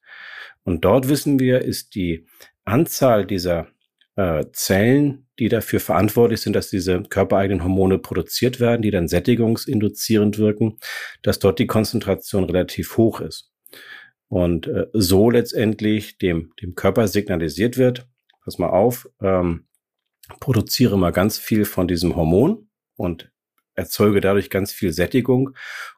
Und 0.64 0.86
dort 0.86 1.08
wissen 1.08 1.40
wir, 1.40 1.62
ist 1.62 1.96
die 1.96 2.28
Anzahl 2.66 3.26
dieser 3.26 3.68
äh, 4.16 4.46
Zellen, 4.52 5.28
die 5.40 5.50
dafür 5.50 5.80
verantwortlich 5.80 6.42
sind, 6.42 6.56
dass 6.56 6.70
diese 6.70 7.02
körpereigenen 7.04 7.64
Hormone 7.64 7.98
produziert 7.98 8.60
werden, 8.60 8.82
die 8.82 8.92
dann 8.92 9.08
sättigungsinduzierend 9.08 10.38
wirken, 10.38 10.78
dass 11.22 11.40
dort 11.40 11.60
die 11.60 11.68
Konzentration 11.68 12.44
relativ 12.44 12.98
hoch 12.98 13.22
ist. 13.22 13.52
Und 14.28 14.68
äh, 14.68 14.88
so 14.94 15.30
letztendlich 15.30 16.18
dem, 16.18 16.52
dem 16.62 16.76
Körper 16.76 17.08
signalisiert 17.08 17.78
wird, 17.78 18.08
pass 18.44 18.58
mal 18.58 18.70
auf, 18.70 19.08
ähm, 19.22 19.68
produziere 20.40 20.98
mal 20.98 21.12
ganz 21.12 21.38
viel 21.38 21.66
von 21.66 21.88
diesem 21.88 22.16
Hormon 22.16 22.70
und 22.96 23.32
erzeuge 23.76 24.22
dadurch 24.22 24.50
ganz 24.50 24.72
viel 24.72 24.94
Sättigung, 24.94 25.52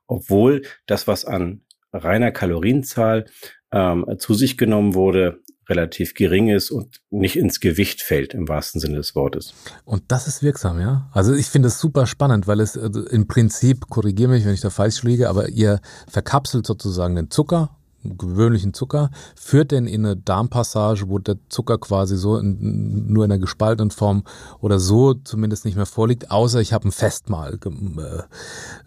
obwohl 0.07 0.63
das, 0.86 1.07
was 1.07 1.25
an 1.25 1.62
reiner 1.93 2.31
Kalorienzahl 2.31 3.25
ähm, 3.72 4.05
zu 4.17 4.34
sich 4.34 4.57
genommen 4.57 4.93
wurde, 4.93 5.41
relativ 5.69 6.13
gering 6.13 6.50
ist 6.50 6.72
und 6.72 7.01
nicht 7.10 7.36
ins 7.36 7.60
Gewicht 7.60 8.01
fällt 8.01 8.34
im 8.34 8.48
wahrsten 8.48 8.79
Sinne 8.79 8.98
des 8.98 9.15
Wortes. 9.15 9.53
Und 9.84 10.03
das 10.07 10.27
ist 10.27 10.41
wirksam, 10.41 10.79
ja? 10.79 11.10
Also 11.13 11.34
ich 11.34 11.48
finde 11.48 11.67
es 11.67 11.79
super 11.79 12.07
spannend, 12.07 12.48
weil 12.48 12.62
es 12.62 12.77
also 12.77 13.05
im 13.05 13.27
Prinzip, 13.27 13.88
korrigiere 13.89 14.29
mich, 14.29 14.46
wenn 14.46 14.53
ich 14.53 14.62
da 14.62 14.69
falsch 14.69 15.03
liege, 15.03 15.29
aber 15.29 15.50
ihr 15.50 15.81
verkapselt 16.07 16.65
sozusagen 16.65 17.15
den 17.15 17.29
Zucker 17.29 17.77
gewöhnlichen 18.15 18.73
Zucker, 18.73 19.09
führt 19.35 19.71
denn 19.71 19.87
in 19.87 20.05
eine 20.05 20.15
Darmpassage, 20.15 21.09
wo 21.09 21.19
der 21.19 21.37
Zucker 21.49 21.77
quasi 21.77 22.15
so 22.17 22.37
in, 22.37 23.11
nur 23.11 23.25
in 23.25 23.31
einer 23.31 23.39
gespaltenen 23.39 23.91
Form 23.91 24.23
oder 24.59 24.79
so 24.79 25.13
zumindest 25.15 25.65
nicht 25.65 25.75
mehr 25.75 25.85
vorliegt, 25.85 26.31
außer 26.31 26.61
ich 26.61 26.73
habe 26.73 26.87
ein 26.87 26.91
Festmahl 26.91 27.59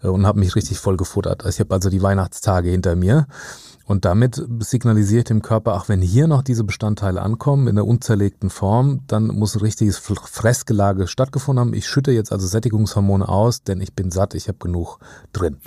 äh, 0.01 0.07
und 0.07 0.25
habe 0.25 0.39
mich 0.39 0.55
richtig 0.55 0.79
voll 0.79 0.97
gefuttert. 0.97 1.43
Ich 1.47 1.59
habe 1.59 1.73
also 1.73 1.89
die 1.89 2.01
Weihnachtstage 2.01 2.69
hinter 2.69 2.95
mir. 2.95 3.27
Und 3.91 4.05
damit 4.05 4.41
signalisiert 4.59 5.29
dem 5.29 5.41
Körper, 5.41 5.73
ach, 5.73 5.89
wenn 5.89 6.01
hier 6.01 6.27
noch 6.27 6.43
diese 6.43 6.63
Bestandteile 6.63 7.21
ankommen 7.21 7.67
in 7.67 7.75
der 7.75 7.85
unzerlegten 7.85 8.49
Form, 8.49 9.01
dann 9.07 9.27
muss 9.27 9.55
ein 9.55 9.61
richtiges 9.61 9.97
Fressgelage 9.97 11.07
stattgefunden 11.07 11.59
haben. 11.59 11.73
Ich 11.73 11.87
schütte 11.87 12.11
jetzt 12.11 12.31
also 12.31 12.47
Sättigungshormone 12.47 13.27
aus, 13.27 13.63
denn 13.63 13.81
ich 13.81 13.93
bin 13.93 14.09
satt, 14.09 14.33
ich 14.33 14.47
habe 14.47 14.59
genug 14.59 14.99
drin. 15.33 15.57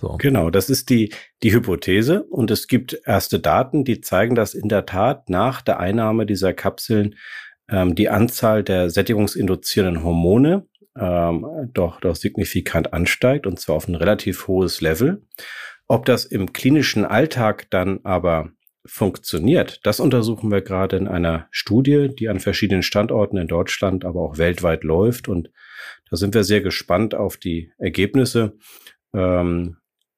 So. 0.00 0.16
Genau, 0.18 0.48
das 0.48 0.70
ist 0.70 0.88
die, 0.88 1.12
die 1.42 1.52
Hypothese. 1.52 2.22
Und 2.22 2.50
es 2.50 2.68
gibt 2.68 2.98
erste 3.04 3.38
Daten, 3.38 3.84
die 3.84 4.00
zeigen, 4.00 4.34
dass 4.34 4.54
in 4.54 4.68
der 4.68 4.86
Tat 4.86 5.28
nach 5.28 5.60
der 5.60 5.78
Einnahme 5.78 6.24
dieser 6.24 6.54
Kapseln 6.54 7.16
ähm, 7.68 7.94
die 7.94 8.08
Anzahl 8.08 8.64
der 8.64 8.88
sättigungsinduzierenden 8.88 10.02
Hormone 10.02 10.66
ähm, 10.98 11.46
doch, 11.74 12.00
doch 12.00 12.16
signifikant 12.16 12.94
ansteigt 12.94 13.46
und 13.46 13.60
zwar 13.60 13.76
auf 13.76 13.88
ein 13.88 13.94
relativ 13.94 14.48
hohes 14.48 14.80
Level. 14.80 15.22
Ob 15.86 16.06
das 16.06 16.24
im 16.24 16.52
klinischen 16.52 17.04
Alltag 17.04 17.66
dann 17.70 18.00
aber 18.02 18.50
funktioniert, 18.86 19.80
das 19.84 20.00
untersuchen 20.00 20.50
wir 20.50 20.62
gerade 20.62 20.96
in 20.96 21.08
einer 21.08 21.46
Studie, 21.50 22.08
die 22.08 22.30
an 22.30 22.40
verschiedenen 22.40 22.82
Standorten 22.82 23.36
in 23.36 23.48
Deutschland, 23.48 24.06
aber 24.06 24.20
auch 24.22 24.38
weltweit 24.38 24.82
läuft. 24.82 25.28
Und 25.28 25.50
da 26.10 26.16
sind 26.16 26.34
wir 26.34 26.44
sehr 26.44 26.62
gespannt 26.62 27.14
auf 27.14 27.36
die 27.36 27.72
Ergebnisse. 27.78 28.56
Ähm, 29.12 29.76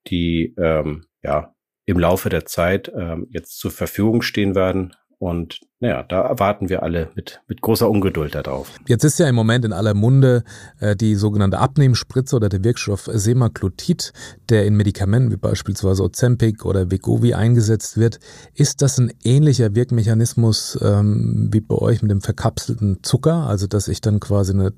die 0.08 0.54
ähm, 0.58 1.04
ja 1.22 1.54
im 1.84 1.98
Laufe 1.98 2.28
der 2.28 2.44
Zeit 2.44 2.92
ähm, 2.96 3.26
jetzt 3.30 3.58
zur 3.58 3.70
Verfügung 3.70 4.22
stehen 4.22 4.54
werden. 4.54 4.94
Und 5.18 5.60
naja, 5.78 6.02
da 6.02 6.22
erwarten 6.22 6.68
wir 6.68 6.82
alle 6.82 7.10
mit, 7.14 7.42
mit 7.46 7.60
großer 7.60 7.88
Ungeduld 7.88 8.34
darauf. 8.34 8.72
Jetzt 8.88 9.04
ist 9.04 9.20
ja 9.20 9.28
im 9.28 9.36
Moment 9.36 9.64
in 9.64 9.72
aller 9.72 9.94
Munde 9.94 10.42
äh, 10.80 10.96
die 10.96 11.14
sogenannte 11.14 11.60
Abnehmspritze 11.60 12.34
oder 12.34 12.48
der 12.48 12.64
Wirkstoff 12.64 13.08
Semaglutid, 13.12 14.12
der 14.48 14.66
in 14.66 14.76
Medikamenten 14.76 15.30
wie 15.30 15.36
beispielsweise 15.36 16.02
Ozempic 16.02 16.64
oder 16.64 16.90
Wegovy 16.90 17.34
eingesetzt 17.34 17.98
wird. 17.98 18.18
Ist 18.52 18.82
das 18.82 18.98
ein 18.98 19.12
ähnlicher 19.22 19.76
Wirkmechanismus 19.76 20.76
ähm, 20.82 21.50
wie 21.52 21.60
bei 21.60 21.76
euch 21.76 22.02
mit 22.02 22.10
dem 22.10 22.20
verkapselten 22.20 23.04
Zucker? 23.04 23.46
Also 23.46 23.68
dass 23.68 23.86
ich 23.86 24.00
dann 24.00 24.18
quasi 24.18 24.52
eine 24.52 24.72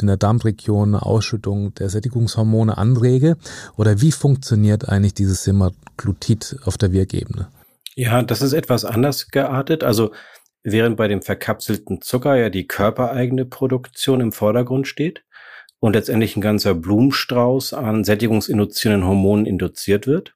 in 0.00 0.06
der 0.06 0.16
Darmregion 0.16 0.94
eine 0.94 1.06
Ausschüttung 1.06 1.74
der 1.74 1.88
Sättigungshormone 1.88 2.76
anrege? 2.76 3.36
Oder 3.76 4.00
wie 4.00 4.12
funktioniert 4.12 4.88
eigentlich 4.88 5.14
dieses 5.14 5.44
Semaglutid 5.44 6.56
auf 6.64 6.76
der 6.78 6.92
Wirkebene? 6.92 7.48
Ja, 7.94 8.22
das 8.22 8.42
ist 8.42 8.52
etwas 8.52 8.84
anders 8.84 9.28
geartet. 9.28 9.84
Also 9.84 10.12
während 10.62 10.96
bei 10.96 11.08
dem 11.08 11.22
verkapselten 11.22 12.00
Zucker 12.00 12.36
ja 12.36 12.50
die 12.50 12.66
körpereigene 12.66 13.44
Produktion 13.44 14.20
im 14.20 14.32
Vordergrund 14.32 14.88
steht 14.88 15.24
und 15.78 15.94
letztendlich 15.94 16.36
ein 16.36 16.40
ganzer 16.40 16.74
Blumenstrauß 16.74 17.74
an 17.74 18.04
sättigungsinduzierenden 18.04 19.06
Hormonen 19.06 19.46
induziert 19.46 20.06
wird, 20.06 20.34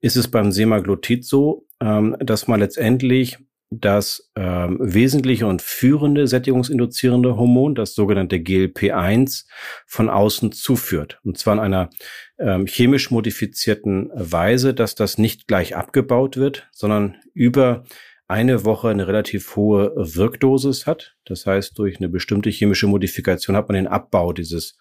ist 0.00 0.16
es 0.16 0.28
beim 0.28 0.52
Semaglutid 0.52 1.24
so, 1.24 1.66
ähm, 1.80 2.16
dass 2.20 2.46
man 2.46 2.60
letztendlich 2.60 3.38
das 3.80 4.30
ähm, 4.36 4.78
wesentliche 4.80 5.46
und 5.46 5.62
führende 5.62 6.26
sättigungsinduzierende 6.26 7.36
Hormon, 7.36 7.74
das 7.74 7.94
sogenannte 7.94 8.36
GLP-1, 8.36 9.44
von 9.86 10.08
außen 10.08 10.52
zuführt. 10.52 11.20
Und 11.24 11.38
zwar 11.38 11.54
in 11.54 11.60
einer 11.60 11.90
ähm, 12.38 12.66
chemisch 12.66 13.10
modifizierten 13.10 14.10
Weise, 14.14 14.74
dass 14.74 14.94
das 14.94 15.18
nicht 15.18 15.46
gleich 15.46 15.76
abgebaut 15.76 16.36
wird, 16.36 16.68
sondern 16.72 17.16
über 17.32 17.84
eine 18.26 18.64
Woche 18.64 18.88
eine 18.88 19.06
relativ 19.06 19.54
hohe 19.56 19.92
Wirkdosis 19.96 20.86
hat. 20.86 21.14
Das 21.24 21.46
heißt, 21.46 21.78
durch 21.78 21.98
eine 21.98 22.08
bestimmte 22.08 22.50
chemische 22.50 22.86
Modifikation 22.86 23.56
hat 23.56 23.68
man 23.68 23.74
den 23.74 23.86
Abbau 23.86 24.32
dieses 24.32 24.78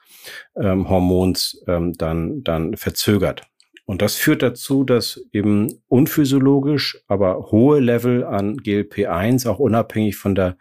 ähm, 0.56 0.90
Hormons 0.90 1.62
ähm, 1.68 1.94
dann, 1.94 2.44
dann 2.44 2.78
verzögert. 2.78 3.44
Und 3.86 4.02
das 4.02 4.16
führt 4.16 4.42
dazu, 4.42 4.84
dass 4.84 5.22
eben 5.34 5.82
unphysiologisch, 5.88 7.04
aber 7.08 7.52
hohe 7.52 7.80
Level 7.80 8.24
an 8.24 8.58
GLP-1 8.58 9.48
auch 9.48 9.60
unabhängig 9.60 10.16
von 10.16 10.36
der 10.36 10.58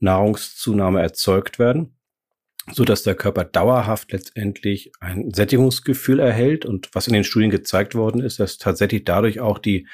Nahrungszunahme 0.00 1.00
erzeugt 1.00 1.58
werden. 1.58 1.92
so 2.72 2.82
dass 2.84 3.04
der 3.04 3.14
Körper 3.14 3.44
dauerhaft 3.44 4.10
letztendlich 4.10 4.90
ein 4.98 5.32
Sättigungsgefühl 5.32 6.18
erhält. 6.18 6.66
Und 6.66 6.88
was 6.94 7.06
in 7.06 7.12
den 7.12 7.22
Studien 7.22 7.52
gezeigt 7.52 7.94
worden 7.94 8.20
ist, 8.20 8.40
dass 8.40 8.58
tatsächlich 8.58 9.04
dadurch 9.04 9.38
auch 9.38 9.58
die 9.60 9.86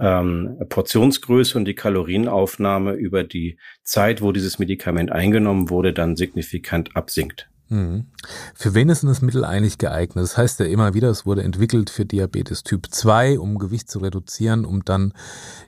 ähm, 0.00 0.58
Portionsgröße 0.68 1.56
und 1.56 1.66
die 1.66 1.76
Kalorienaufnahme 1.76 2.94
über 2.94 3.22
die 3.22 3.58
Zeit, 3.84 4.22
wo 4.22 4.32
dieses 4.32 4.58
Medikament 4.58 5.12
eingenommen 5.12 5.70
wurde, 5.70 5.92
dann 5.92 6.16
signifikant 6.16 6.96
absinkt. 6.96 7.48
Mhm. 7.70 8.06
Für 8.54 8.74
wen 8.74 8.88
ist 8.88 9.02
denn 9.02 9.08
das 9.08 9.22
Mittel 9.22 9.44
eigentlich 9.44 9.78
geeignet? 9.78 10.24
Das 10.24 10.36
heißt 10.36 10.58
ja 10.58 10.66
immer 10.66 10.92
wieder, 10.92 11.08
es 11.08 11.24
wurde 11.24 11.44
entwickelt 11.44 11.88
für 11.88 12.04
Diabetes 12.04 12.64
Typ 12.64 12.88
2, 12.90 13.38
um 13.38 13.58
Gewicht 13.58 13.88
zu 13.88 14.00
reduzieren, 14.00 14.64
um 14.64 14.84
dann 14.84 15.14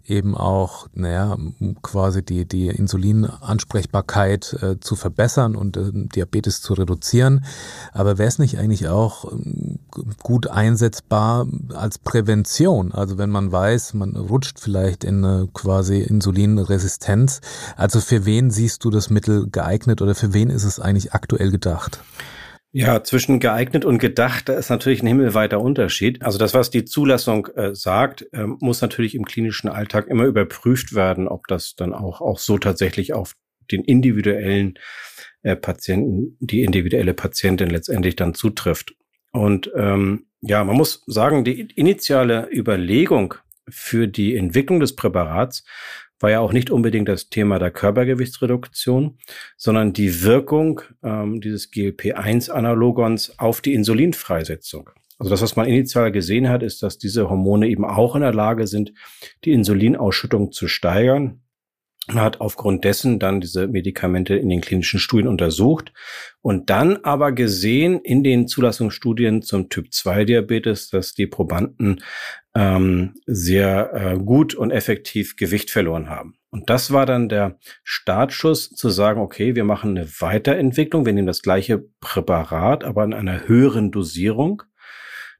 eben 0.04 0.36
auch, 0.36 0.88
naja, 0.94 1.36
quasi 1.80 2.24
die, 2.24 2.44
die 2.46 2.66
Insulinansprechbarkeit 2.66 4.56
äh, 4.60 4.80
zu 4.80 4.96
verbessern 4.96 5.54
und 5.54 5.76
äh, 5.76 5.90
Diabetes 5.92 6.60
zu 6.60 6.74
reduzieren. 6.74 7.44
Aber 7.92 8.18
wäre 8.18 8.28
es 8.28 8.40
nicht 8.40 8.58
eigentlich 8.58 8.88
auch 8.88 9.32
äh, 9.32 9.78
gut 10.22 10.48
einsetzbar 10.48 11.46
als 11.72 11.98
Prävention? 11.98 12.90
Also 12.92 13.16
wenn 13.16 13.30
man 13.30 13.52
weiß, 13.52 13.94
man 13.94 14.16
rutscht 14.16 14.58
vielleicht 14.58 15.04
in 15.04 15.24
eine 15.24 15.48
quasi 15.54 16.00
Insulinresistenz. 16.00 17.40
Also 17.76 18.00
für 18.00 18.26
wen 18.26 18.50
siehst 18.50 18.84
du 18.84 18.90
das 18.90 19.08
Mittel 19.08 19.48
geeignet 19.50 20.02
oder 20.02 20.16
für 20.16 20.34
wen 20.34 20.50
ist 20.50 20.64
es 20.64 20.80
eigentlich 20.80 21.12
aktuell 21.12 21.50
gedacht? 21.52 21.91
Gedacht? 21.92 22.06
Ja, 22.74 23.04
zwischen 23.04 23.38
geeignet 23.38 23.84
und 23.84 23.98
gedacht, 23.98 24.48
da 24.48 24.54
ist 24.54 24.70
natürlich 24.70 25.02
ein 25.02 25.06
himmelweiter 25.06 25.60
Unterschied. 25.60 26.22
Also 26.22 26.38
das, 26.38 26.54
was 26.54 26.70
die 26.70 26.86
Zulassung 26.86 27.48
äh, 27.48 27.74
sagt, 27.74 28.26
äh, 28.32 28.46
muss 28.46 28.80
natürlich 28.80 29.14
im 29.14 29.26
klinischen 29.26 29.68
Alltag 29.68 30.06
immer 30.08 30.24
überprüft 30.24 30.94
werden, 30.94 31.28
ob 31.28 31.46
das 31.48 31.74
dann 31.76 31.92
auch, 31.92 32.22
auch 32.22 32.38
so 32.38 32.56
tatsächlich 32.56 33.12
auf 33.12 33.34
den 33.70 33.84
individuellen 33.84 34.78
äh, 35.42 35.54
Patienten, 35.54 36.38
die 36.40 36.62
individuelle 36.62 37.12
Patientin 37.12 37.68
letztendlich 37.68 38.16
dann 38.16 38.32
zutrifft. 38.32 38.94
Und 39.32 39.70
ähm, 39.76 40.26
ja, 40.40 40.64
man 40.64 40.76
muss 40.76 41.02
sagen, 41.06 41.44
die 41.44 41.60
initiale 41.60 42.48
Überlegung 42.50 43.34
für 43.68 44.08
die 44.08 44.34
Entwicklung 44.34 44.80
des 44.80 44.96
Präparats 44.96 45.64
war 46.22 46.30
ja 46.30 46.40
auch 46.40 46.52
nicht 46.52 46.70
unbedingt 46.70 47.08
das 47.08 47.28
Thema 47.28 47.58
der 47.58 47.70
Körpergewichtsreduktion, 47.70 49.18
sondern 49.56 49.92
die 49.92 50.22
Wirkung 50.22 50.80
ähm, 51.02 51.40
dieses 51.40 51.70
GLP-1-Analogons 51.70 53.38
auf 53.38 53.60
die 53.60 53.74
Insulinfreisetzung. 53.74 54.90
Also 55.18 55.30
das, 55.30 55.42
was 55.42 55.56
man 55.56 55.68
initial 55.68 56.10
gesehen 56.10 56.48
hat, 56.48 56.62
ist, 56.62 56.82
dass 56.82 56.98
diese 56.98 57.28
Hormone 57.28 57.68
eben 57.68 57.84
auch 57.84 58.16
in 58.16 58.22
der 58.22 58.34
Lage 58.34 58.66
sind, 58.66 58.92
die 59.44 59.52
Insulinausschüttung 59.52 60.50
zu 60.50 60.66
steigern. 60.66 61.41
Man 62.08 62.20
hat 62.20 62.40
aufgrund 62.40 62.84
dessen 62.84 63.20
dann 63.20 63.40
diese 63.40 63.68
Medikamente 63.68 64.34
in 64.34 64.48
den 64.48 64.60
klinischen 64.60 64.98
Studien 64.98 65.28
untersucht 65.28 65.92
und 66.40 66.68
dann 66.68 66.96
aber 67.04 67.30
gesehen 67.30 68.00
in 68.00 68.24
den 68.24 68.48
Zulassungsstudien 68.48 69.42
zum 69.42 69.68
Typ-2-Diabetes, 69.68 70.90
dass 70.90 71.14
die 71.14 71.28
Probanden 71.28 72.02
ähm, 72.56 73.14
sehr 73.26 73.92
äh, 73.94 74.18
gut 74.18 74.54
und 74.54 74.72
effektiv 74.72 75.36
Gewicht 75.36 75.70
verloren 75.70 76.10
haben. 76.10 76.34
Und 76.50 76.68
das 76.68 76.92
war 76.92 77.06
dann 77.06 77.28
der 77.28 77.58
Startschuss 77.84 78.70
zu 78.70 78.90
sagen, 78.90 79.20
okay, 79.20 79.54
wir 79.54 79.64
machen 79.64 79.96
eine 79.96 80.06
Weiterentwicklung, 80.20 81.06
wir 81.06 81.12
nehmen 81.12 81.28
das 81.28 81.40
gleiche 81.40 81.84
Präparat, 82.00 82.82
aber 82.84 83.04
in 83.04 83.14
einer 83.14 83.46
höheren 83.46 83.92
Dosierung, 83.92 84.64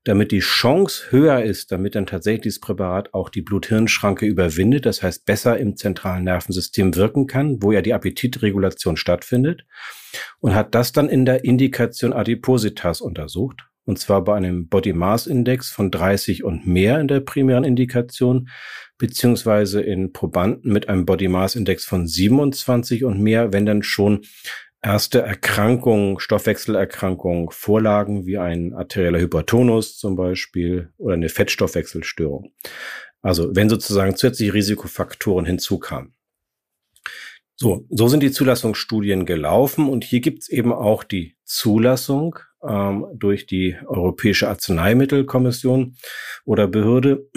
damit 0.05 0.33
die 0.33 0.41
Chance 0.41 1.11
höher 1.11 1.43
ist, 1.43 1.71
damit 1.71 1.95
dann 1.95 2.07
tatsächlich 2.07 2.43
dieses 2.43 2.61
Präparat 2.61 3.15
auch 3.15 3.29
die 3.29 3.43
Blut-Hirn-Schranke 3.43 4.27
überwindet, 4.27 4.87
das 4.87 5.03
heißt 5.03 5.25
besser 5.25 5.59
im 5.59 5.77
zentralen 5.77 6.25
Nervensystem 6.25 6.97
wirken 6.97 7.27
kann, 7.27 7.63
wo 7.63 7.73
ja 7.73 7.83
die 7.83 7.95
Appetitregulation 7.95 8.97
stattfindet 8.97 9.65
und 10.41 10.55
hat 10.55 10.75
das 10.75 10.93
dann 10.93 11.09
in 11.09 11.25
der 11.25 11.45
Indikation 11.45 12.13
Adipositas 12.13 13.01
untersucht 13.01 13.63
und 13.85 13.99
zwar 13.99 14.23
bei 14.23 14.37
einem 14.37 14.69
Body 14.69 14.93
Mass 14.93 15.27
Index 15.27 15.71
von 15.71 15.91
30 15.91 16.45
und 16.45 16.67
mehr 16.67 17.01
in 17.01 17.09
der 17.09 17.21
primären 17.21 17.65
Indikation, 17.65 18.49
beziehungsweise 18.97 19.81
in 19.81 20.13
Probanden 20.13 20.73
mit 20.73 20.89
einem 20.89 21.05
Body 21.05 21.29
Mass 21.29 21.57
Index 21.57 21.85
von 21.85 22.07
27 22.07 23.05
und 23.05 23.21
mehr, 23.21 23.53
wenn 23.53 23.67
dann 23.67 23.83
schon 23.83 24.23
erste 24.83 25.23
Erkrankungen, 25.23 26.19
Stoffwechselerkrankungen 26.19 27.49
vorlagen, 27.51 28.27
wie 28.27 28.39
ein 28.39 28.75
arterieller 28.75 29.21
Hypertonus 29.21 29.97
zum 29.97 30.17
Beispiel 30.17 30.93
oder 30.99 31.15
eine 31.15 31.29
Fettstoffwechselstörung. 31.29 32.53
Also 33.23 33.55
wenn 33.55 33.69
sozusagen 33.69 34.17
zusätzliche 34.17 34.55
Risikofaktoren 34.55 35.47
hinzukamen. 35.47 36.15
So, 37.55 37.87
so 37.91 38.09
sind 38.09 38.23
die 38.23 38.33
Zulassungsstudien 38.33 39.25
gelaufen 39.25 39.89
und 39.89 40.03
hier 40.03 40.21
gibt's 40.21 40.49
eben 40.49 40.73
auch 40.73 41.05
die 41.05 41.37
Zulassung 41.45 42.39
ähm, 42.67 43.07
durch 43.15 43.47
die 43.47 43.77
Europäische 43.87 44.49
Arzneimittelkommission 44.49 45.97
oder 46.45 46.67
Behörde, 46.67 47.29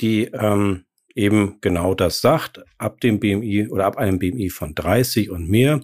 die 0.00 0.24
ähm, 0.24 0.85
eben 1.16 1.58
genau 1.62 1.94
das 1.94 2.20
sagt, 2.20 2.62
ab 2.78 3.00
dem 3.00 3.18
BMI 3.18 3.68
oder 3.68 3.86
ab 3.86 3.96
einem 3.96 4.18
BMI 4.18 4.50
von 4.50 4.74
30 4.74 5.30
und 5.30 5.48
mehr 5.48 5.80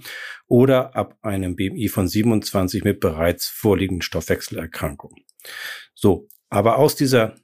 oder 0.47 0.95
ab 0.95 1.17
einem 1.23 1.57
BMI 1.57 1.89
von 1.89 2.07
27 2.07 2.85
mit 2.85 3.01
bereits 3.01 3.49
vorliegenden 3.49 4.03
Stoffwechselerkrankungen. 4.03 5.25
So, 5.95 6.29
aber 6.51 6.77
aus 6.77 6.95
dieser 6.95 7.37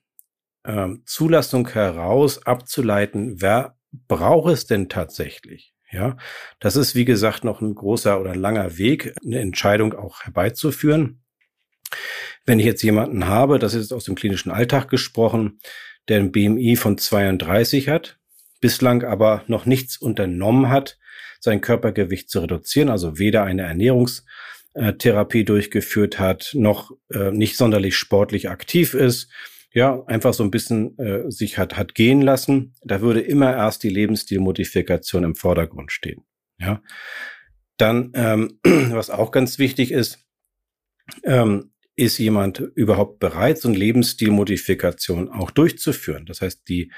ähm, 0.67 1.03
Zulassung 1.07 1.67
heraus 1.69 2.45
abzuleiten, 2.47 3.41
wer 3.41 3.77
braucht 3.91 4.53
es 4.53 4.67
denn 4.67 4.91
tatsächlich? 4.91 5.75
Ja, 5.91 6.19
das 6.61 6.77
ist, 6.77 6.95
wie 6.95 7.07
gesagt, 7.07 7.45
noch 7.45 7.63
ein 7.63 7.75
großer 7.75 8.21
oder 8.21 8.37
langer 8.37 8.77
Weg, 8.77 9.15
eine 9.25 9.39
Entscheidung 9.41 9.95
auch 9.95 10.21
herbeizuführen. 10.21 11.23
Wenn 12.45 12.59
ich 12.59 12.67
jetzt 12.67 12.83
jemanden 12.83 13.27
habe, 13.27 13.59
das 13.59 13.73
ist 13.73 13.95
aus 13.95 14.05
dem 14.05 14.15
klinischen 14.15 14.51
Alltag 14.51 14.91
gesprochen, 14.91 15.59
der 16.09 16.19
ein 16.21 16.33
BMI 16.33 16.77
von 16.77 16.99
32 16.99 17.89
hat, 17.89 18.19
bislang 18.61 19.05
aber 19.05 19.45
noch 19.47 19.67
nichts 19.67 19.97
unternommen 19.97 20.69
hat, 20.69 20.99
sein 21.41 21.61
Körpergewicht 21.61 22.31
zu 22.31 22.41
reduzieren, 22.41 22.89
also 22.89 23.19
weder 23.19 23.45
eine 23.45 23.63
Ernährungstherapie 23.63 25.45
durchgeführt 25.45 26.19
hat, 26.19 26.51
noch 26.55 26.93
äh, 27.11 27.31
nicht 27.31 27.57
sonderlich 27.57 27.97
sportlich 27.97 28.49
aktiv 28.49 28.95
ist, 28.95 29.31
ja, 29.73 30.03
einfach 30.07 30.35
so 30.35 30.43
ein 30.43 30.51
bisschen 30.51 30.99
äh, 30.99 31.31
sich 31.31 31.59
hat, 31.59 31.77
hat 31.77 31.95
gehen 31.95 32.23
lassen, 32.23 32.75
da 32.83 33.01
würde 33.01 33.21
immer 33.21 33.55
erst 33.55 33.83
die 33.83 33.91
Lebensstilmodifikation 33.91 35.25
im 35.25 35.35
Vordergrund 35.35 35.93
stehen. 35.93 36.25
Ja. 36.59 36.83
Dann, 37.77 38.11
ähm, 38.15 38.59
was 38.65 39.11
auch 39.11 39.31
ganz 39.31 39.59
wichtig 39.59 39.93
ist, 39.93 40.27
ähm, 41.25 41.71
ist 41.99 42.19
jemand 42.19 42.61
überhaupt 42.75 43.19
bereit, 43.19 43.59
so 43.59 43.69
eine 43.69 43.77
Lebensstilmodifikation 43.77 45.29
auch 45.29 45.51
durchzuführen? 45.51 46.27
Das 46.27 46.41
heißt, 46.41 46.69
die 46.69 46.93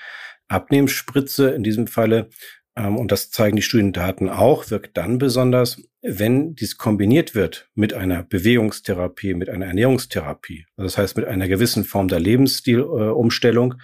Abnehmspritze 0.49 1.51
in 1.51 1.63
diesem 1.63 1.87
Falle 1.87 2.29
ähm, 2.77 2.97
und 2.97 3.13
das 3.13 3.31
zeigen 3.31 3.57
die 3.57 3.63
Studiendaten 3.63 4.29
auch, 4.29 4.71
wirkt 4.71 4.97
dann 4.97 5.19
besonders, 5.19 5.83
wenn 6.03 6.55
dies 6.55 6.77
kombiniert 6.77 7.35
wird 7.35 7.69
mit 7.75 7.95
einer 7.95 8.23
Bewegungstherapie, 8.23 9.35
mit 9.35 9.49
einer 9.49 9.67
Ernährungstherapie. 9.67 10.67
Also 10.77 10.87
das 10.87 10.99
heißt, 10.99 11.17
mit 11.17 11.27
einer 11.27 11.49
gewissen 11.49 11.85
Form 11.85 12.09
der 12.09 12.21
Lebensstilumstellung. 12.21 13.75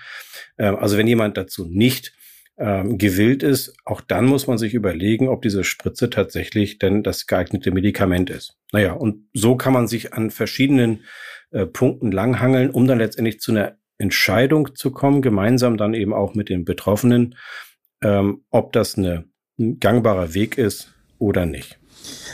Äh, 0.57 0.67
also 0.67 0.97
wenn 0.97 1.07
jemand 1.07 1.37
dazu 1.37 1.67
nicht 1.67 2.16
ähm, 2.59 2.97
gewillt 2.99 3.43
ist, 3.43 3.77
auch 3.85 4.01
dann 4.01 4.27
muss 4.27 4.47
man 4.47 4.59
sich 4.59 4.75
überlegen, 4.75 5.29
ob 5.29 5.43
diese 5.43 5.63
Spritze 5.63 6.09
tatsächlich 6.09 6.79
denn 6.79 7.03
das 7.03 7.27
geeignete 7.27 7.71
Medikament 7.71 8.31
ist. 8.31 8.57
Naja, 8.73 8.93
und 8.93 9.29
so 9.35 9.57
kann 9.57 9.73
man 9.73 9.89
sich 9.89 10.15
an 10.15 10.31
verschiedenen 10.31 11.05
äh, 11.51 11.67
Punkten 11.67 12.11
langhangeln, 12.11 12.71
um 12.71 12.87
dann 12.87 12.99
letztendlich 12.99 13.41
zu 13.41 13.53
einer 13.53 13.77
Entscheidung 13.99 14.75
zu 14.75 14.91
kommen, 14.91 15.23
gemeinsam 15.23 15.77
dann 15.77 15.95
eben 15.95 16.13
auch 16.13 16.35
mit 16.35 16.49
den 16.49 16.65
Betroffenen, 16.65 17.37
ähm, 18.03 18.45
ob 18.51 18.73
das 18.73 18.97
eine, 18.97 19.25
ein 19.59 19.79
gangbarer 19.79 20.35
Weg 20.35 20.59
ist 20.59 20.95
oder 21.19 21.47
nicht. 21.47 21.79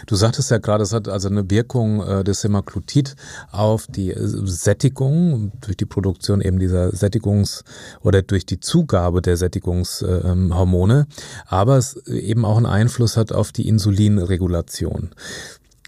Du 0.06 0.16
sagtest 0.16 0.50
ja 0.50 0.58
gerade, 0.58 0.82
es 0.82 0.92
hat 0.92 1.08
also 1.08 1.28
eine 1.28 1.50
Wirkung 1.50 2.02
äh, 2.02 2.24
des 2.24 2.40
Semaglutid 2.40 3.14
auf 3.50 3.86
die 3.86 4.10
äh, 4.10 4.18
Sättigung 4.22 5.52
durch 5.60 5.76
die 5.76 5.86
Produktion 5.86 6.40
eben 6.40 6.58
dieser 6.58 6.90
Sättigungs- 6.90 7.64
oder 8.02 8.22
durch 8.22 8.46
die 8.46 8.60
Zugabe 8.60 9.22
der 9.22 9.36
Sättigungshormone, 9.36 11.06
ähm, 11.08 11.24
aber 11.46 11.76
es 11.76 11.96
eben 12.06 12.44
auch 12.44 12.56
einen 12.56 12.66
Einfluss 12.66 13.16
hat 13.16 13.32
auf 13.32 13.52
die 13.52 13.68
Insulinregulation. 13.68 15.14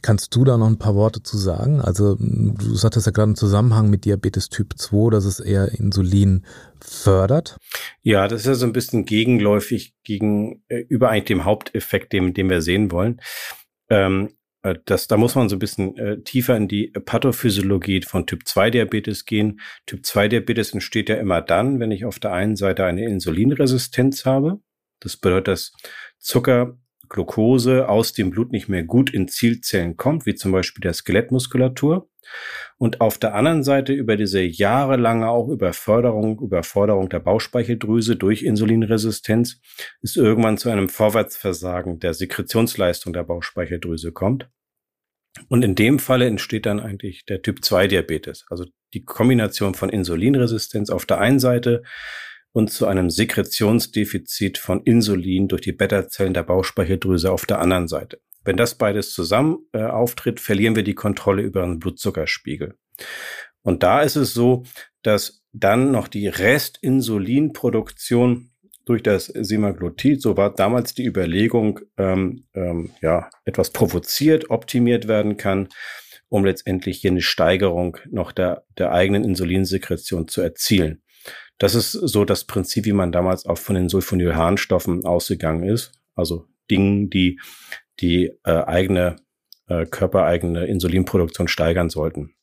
Kannst 0.04 0.36
du 0.36 0.44
da 0.44 0.58
noch 0.58 0.66
ein 0.66 0.76
paar 0.76 0.94
Worte 0.94 1.22
zu 1.22 1.38
sagen? 1.38 1.80
Also 1.80 2.16
du 2.20 2.74
sagtest 2.74 3.06
ja 3.06 3.12
gerade 3.12 3.30
im 3.30 3.36
Zusammenhang 3.36 3.88
mit 3.88 4.04
Diabetes 4.04 4.50
Typ 4.50 4.74
2, 4.76 5.08
dass 5.08 5.24
es 5.24 5.40
eher 5.40 5.72
Insulin 5.80 6.44
fördert. 6.78 7.56
Ja, 8.02 8.28
das 8.28 8.42
ist 8.42 8.46
ja 8.46 8.54
so 8.54 8.66
ein 8.66 8.74
bisschen 8.74 9.06
gegenläufig 9.06 9.94
gegenüber 10.04 11.06
äh, 11.06 11.08
eigentlich 11.08 11.24
dem 11.24 11.46
Haupteffekt, 11.46 12.12
den, 12.12 12.34
den 12.34 12.50
wir 12.50 12.60
sehen 12.60 12.90
wollen. 12.90 13.18
Ähm, 13.88 14.30
äh, 14.62 14.76
das, 14.84 15.06
da 15.06 15.16
muss 15.16 15.34
man 15.34 15.48
so 15.48 15.56
ein 15.56 15.60
bisschen 15.60 15.96
äh, 15.96 16.20
tiefer 16.22 16.56
in 16.56 16.66
die 16.68 16.88
Pathophysiologie 16.88 18.02
von 18.02 18.26
Typ 18.26 18.48
2 18.48 18.70
Diabetes 18.70 19.24
gehen. 19.24 19.60
Typ 19.86 20.04
2 20.04 20.28
Diabetes 20.28 20.72
entsteht 20.72 21.08
ja 21.08 21.16
immer 21.16 21.40
dann, 21.40 21.78
wenn 21.78 21.92
ich 21.92 22.04
auf 22.04 22.18
der 22.18 22.32
einen 22.32 22.56
Seite 22.56 22.84
eine 22.84 23.04
Insulinresistenz 23.04 24.24
habe. 24.24 24.60
Das 25.00 25.16
bedeutet, 25.16 25.48
dass 25.48 25.72
Zucker 26.18 26.78
Glucose 27.08 27.88
aus 27.88 28.12
dem 28.12 28.30
Blut 28.30 28.52
nicht 28.52 28.68
mehr 28.68 28.84
gut 28.84 29.10
in 29.10 29.28
Zielzellen 29.28 29.96
kommt, 29.96 30.26
wie 30.26 30.34
zum 30.34 30.52
Beispiel 30.52 30.82
der 30.82 30.92
Skelettmuskulatur. 30.92 32.08
Und 32.78 33.00
auf 33.00 33.18
der 33.18 33.34
anderen 33.34 33.62
Seite 33.62 33.92
über 33.92 34.16
diese 34.16 34.40
jahrelange 34.40 35.28
auch 35.28 35.48
Überförderung, 35.48 36.40
Überforderung 36.40 37.08
der 37.08 37.20
Bauchspeicheldrüse 37.20 38.16
durch 38.16 38.42
Insulinresistenz 38.42 39.60
ist 40.00 40.16
irgendwann 40.16 40.58
zu 40.58 40.70
einem 40.70 40.88
Vorwärtsversagen 40.88 41.98
der 42.00 42.14
Sekretionsleistung 42.14 43.12
der 43.12 43.24
Bauchspeicheldrüse 43.24 44.12
kommt. 44.12 44.48
Und 45.48 45.64
in 45.64 45.74
dem 45.74 45.98
Falle 45.98 46.26
entsteht 46.26 46.66
dann 46.66 46.80
eigentlich 46.80 47.24
der 47.26 47.42
Typ 47.42 47.64
2 47.64 47.88
Diabetes, 47.88 48.46
also 48.48 48.66
die 48.94 49.04
Kombination 49.04 49.74
von 49.74 49.88
Insulinresistenz 49.88 50.90
auf 50.90 51.06
der 51.06 51.18
einen 51.18 51.40
Seite 51.40 51.82
und 52.54 52.70
zu 52.70 52.86
einem 52.86 53.10
Sekretionsdefizit 53.10 54.56
von 54.58 54.84
Insulin 54.84 55.48
durch 55.48 55.62
die 55.62 55.72
Beta-Zellen 55.72 56.34
der 56.34 56.44
Bauchspeicheldrüse 56.44 57.32
auf 57.32 57.46
der 57.46 57.58
anderen 57.58 57.88
Seite. 57.88 58.20
Wenn 58.44 58.56
das 58.56 58.76
beides 58.76 59.12
zusammen 59.12 59.66
äh, 59.72 59.82
auftritt, 59.82 60.38
verlieren 60.38 60.76
wir 60.76 60.84
die 60.84 60.94
Kontrolle 60.94 61.42
über 61.42 61.62
den 61.62 61.80
Blutzuckerspiegel. 61.80 62.76
Und 63.62 63.82
da 63.82 64.02
ist 64.02 64.14
es 64.14 64.34
so, 64.34 64.62
dass 65.02 65.42
dann 65.52 65.90
noch 65.90 66.06
die 66.06 66.28
Restinsulinproduktion 66.28 68.52
durch 68.84 69.02
das 69.02 69.26
Semaglutid, 69.26 70.22
so 70.22 70.36
war 70.36 70.54
damals 70.54 70.94
die 70.94 71.06
Überlegung, 71.06 71.80
ähm, 71.96 72.44
ähm, 72.54 72.92
ja, 73.02 73.30
etwas 73.44 73.70
provoziert, 73.70 74.50
optimiert 74.50 75.08
werden 75.08 75.36
kann, 75.36 75.70
um 76.28 76.44
letztendlich 76.44 77.00
hier 77.00 77.10
eine 77.10 77.22
Steigerung 77.22 77.96
noch 78.10 78.30
der, 78.30 78.64
der 78.78 78.92
eigenen 78.92 79.24
Insulinsekretion 79.24 80.28
zu 80.28 80.40
erzielen. 80.40 81.02
Das 81.58 81.74
ist 81.74 81.92
so 81.92 82.24
das 82.24 82.44
Prinzip, 82.44 82.84
wie 82.84 82.92
man 82.92 83.12
damals 83.12 83.46
auch 83.46 83.58
von 83.58 83.74
den 83.74 83.88
Sulfonylharnstoffen 83.88 85.04
ausgegangen 85.04 85.68
ist. 85.68 85.92
Also 86.14 86.46
Dingen, 86.70 87.10
die 87.10 87.38
die 88.00 88.32
äh, 88.44 88.64
eigene 88.64 89.16
äh, 89.68 89.86
körpereigene 89.86 90.66
Insulinproduktion 90.66 91.48
steigern 91.48 91.90
sollten. 91.90 92.34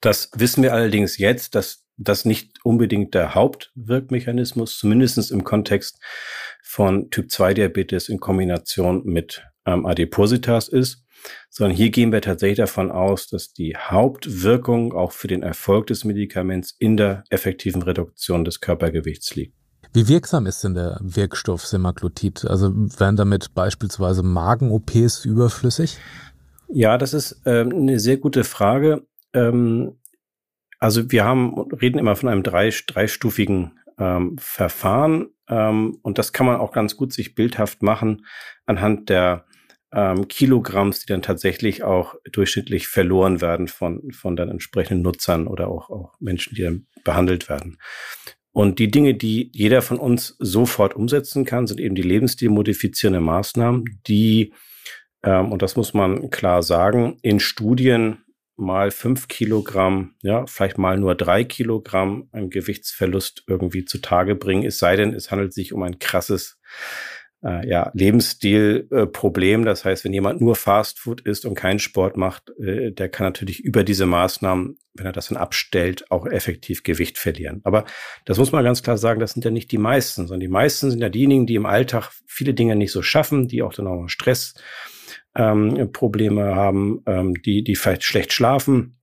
Das 0.00 0.30
wissen 0.34 0.62
wir 0.62 0.72
allerdings 0.72 1.18
jetzt, 1.18 1.54
dass 1.54 1.84
das 1.96 2.24
nicht 2.24 2.64
unbedingt 2.64 3.14
der 3.14 3.34
Hauptwirkmechanismus, 3.34 4.78
zumindestens 4.78 5.30
im 5.30 5.44
Kontext 5.44 6.00
von 6.62 7.10
Typ-2-Diabetes 7.10 8.08
in 8.08 8.18
Kombination 8.18 9.04
mit 9.04 9.44
ähm, 9.66 9.86
Adipositas 9.86 10.68
ist, 10.68 11.04
sondern 11.50 11.76
hier 11.76 11.90
gehen 11.90 12.12
wir 12.12 12.20
tatsächlich 12.20 12.58
davon 12.58 12.90
aus, 12.90 13.28
dass 13.28 13.52
die 13.52 13.76
Hauptwirkung 13.76 14.92
auch 14.92 15.12
für 15.12 15.28
den 15.28 15.42
Erfolg 15.42 15.86
des 15.86 16.04
Medikaments 16.04 16.74
in 16.78 16.96
der 16.96 17.24
effektiven 17.30 17.82
Reduktion 17.82 18.44
des 18.44 18.60
Körpergewichts 18.60 19.34
liegt. 19.34 19.54
Wie 19.94 20.08
wirksam 20.08 20.46
ist 20.46 20.64
denn 20.64 20.74
der 20.74 20.98
Wirkstoff 21.02 21.66
Semaglutid? 21.66 22.46
Also 22.46 22.72
werden 22.74 23.16
damit 23.16 23.54
beispielsweise 23.54 24.22
Magen-OPs 24.22 25.26
überflüssig? 25.26 25.98
Ja, 26.68 26.96
das 26.96 27.12
ist 27.12 27.42
ähm, 27.44 27.72
eine 27.72 28.00
sehr 28.00 28.16
gute 28.16 28.44
Frage. 28.44 29.06
Ähm, 29.34 29.98
also 30.78 31.10
wir 31.10 31.24
haben, 31.24 31.70
reden 31.72 31.98
immer 31.98 32.16
von 32.16 32.30
einem 32.30 32.42
drei, 32.42 32.70
dreistufigen 32.70 33.78
ähm, 33.98 34.36
Verfahren 34.38 35.28
ähm, 35.48 35.98
und 36.02 36.16
das 36.16 36.32
kann 36.32 36.46
man 36.46 36.56
auch 36.56 36.72
ganz 36.72 36.96
gut 36.96 37.12
sich 37.12 37.34
bildhaft 37.34 37.82
machen 37.82 38.24
anhand 38.64 39.10
der 39.10 39.44
ähm, 39.92 40.28
Kilogramms, 40.28 41.00
die 41.00 41.06
dann 41.06 41.22
tatsächlich 41.22 41.82
auch 41.82 42.14
durchschnittlich 42.30 42.88
verloren 42.88 43.40
werden 43.40 43.68
von, 43.68 44.10
von 44.12 44.36
den 44.36 44.48
entsprechenden 44.48 45.02
Nutzern 45.02 45.46
oder 45.46 45.68
auch, 45.68 45.90
auch 45.90 46.14
Menschen, 46.20 46.54
die 46.54 46.62
dann 46.62 46.86
behandelt 47.04 47.48
werden. 47.48 47.78
Und 48.52 48.78
die 48.78 48.90
Dinge, 48.90 49.14
die 49.14 49.50
jeder 49.54 49.80
von 49.80 49.98
uns 49.98 50.36
sofort 50.38 50.94
umsetzen 50.94 51.44
kann, 51.44 51.66
sind 51.66 51.80
eben 51.80 51.94
die 51.94 52.02
lebensstilmodifizierenden 52.02 53.24
Maßnahmen, 53.24 54.00
die, 54.06 54.52
ähm, 55.22 55.52
und 55.52 55.62
das 55.62 55.76
muss 55.76 55.94
man 55.94 56.30
klar 56.30 56.62
sagen, 56.62 57.18
in 57.22 57.40
Studien 57.40 58.18
mal 58.56 58.90
fünf 58.90 59.28
Kilogramm, 59.28 60.14
ja, 60.22 60.46
vielleicht 60.46 60.76
mal 60.76 60.98
nur 60.98 61.14
drei 61.14 61.44
Kilogramm 61.44 62.28
an 62.32 62.50
Gewichtsverlust 62.50 63.44
irgendwie 63.46 63.84
zutage 63.86 64.34
bringen, 64.34 64.64
es 64.64 64.78
sei 64.78 64.96
denn, 64.96 65.14
es 65.14 65.30
handelt 65.30 65.54
sich 65.54 65.72
um 65.72 65.82
ein 65.82 65.98
krasses 65.98 66.58
äh, 67.44 67.68
ja, 67.68 67.90
Lebensstilproblem. 67.94 69.62
Äh, 69.62 69.64
das 69.64 69.84
heißt, 69.84 70.04
wenn 70.04 70.12
jemand 70.12 70.40
nur 70.40 70.56
Fastfood 70.56 71.20
isst 71.22 71.44
und 71.44 71.54
keinen 71.54 71.78
Sport 71.78 72.16
macht, 72.16 72.50
äh, 72.58 72.92
der 72.92 73.08
kann 73.08 73.26
natürlich 73.26 73.60
über 73.60 73.84
diese 73.84 74.06
Maßnahmen, 74.06 74.78
wenn 74.94 75.06
er 75.06 75.12
das 75.12 75.28
dann 75.28 75.38
abstellt, 75.38 76.10
auch 76.10 76.26
effektiv 76.26 76.82
Gewicht 76.82 77.18
verlieren. 77.18 77.60
Aber 77.64 77.84
das 78.24 78.38
muss 78.38 78.52
man 78.52 78.64
ganz 78.64 78.82
klar 78.82 78.98
sagen, 78.98 79.20
das 79.20 79.32
sind 79.32 79.44
ja 79.44 79.50
nicht 79.50 79.72
die 79.72 79.78
meisten, 79.78 80.26
sondern 80.26 80.40
die 80.40 80.48
meisten 80.48 80.90
sind 80.90 81.00
ja 81.00 81.08
diejenigen, 81.08 81.46
die 81.46 81.54
im 81.54 81.66
Alltag 81.66 82.10
viele 82.26 82.54
Dinge 82.54 82.76
nicht 82.76 82.92
so 82.92 83.02
schaffen, 83.02 83.48
die 83.48 83.62
auch 83.62 83.74
dann 83.74 83.86
auch 83.86 84.08
Stress 84.08 84.54
ähm, 85.34 85.90
Probleme 85.92 86.54
haben, 86.54 87.02
ähm, 87.06 87.34
die, 87.42 87.64
die 87.64 87.74
vielleicht 87.76 88.04
schlecht 88.04 88.32
schlafen 88.32 88.98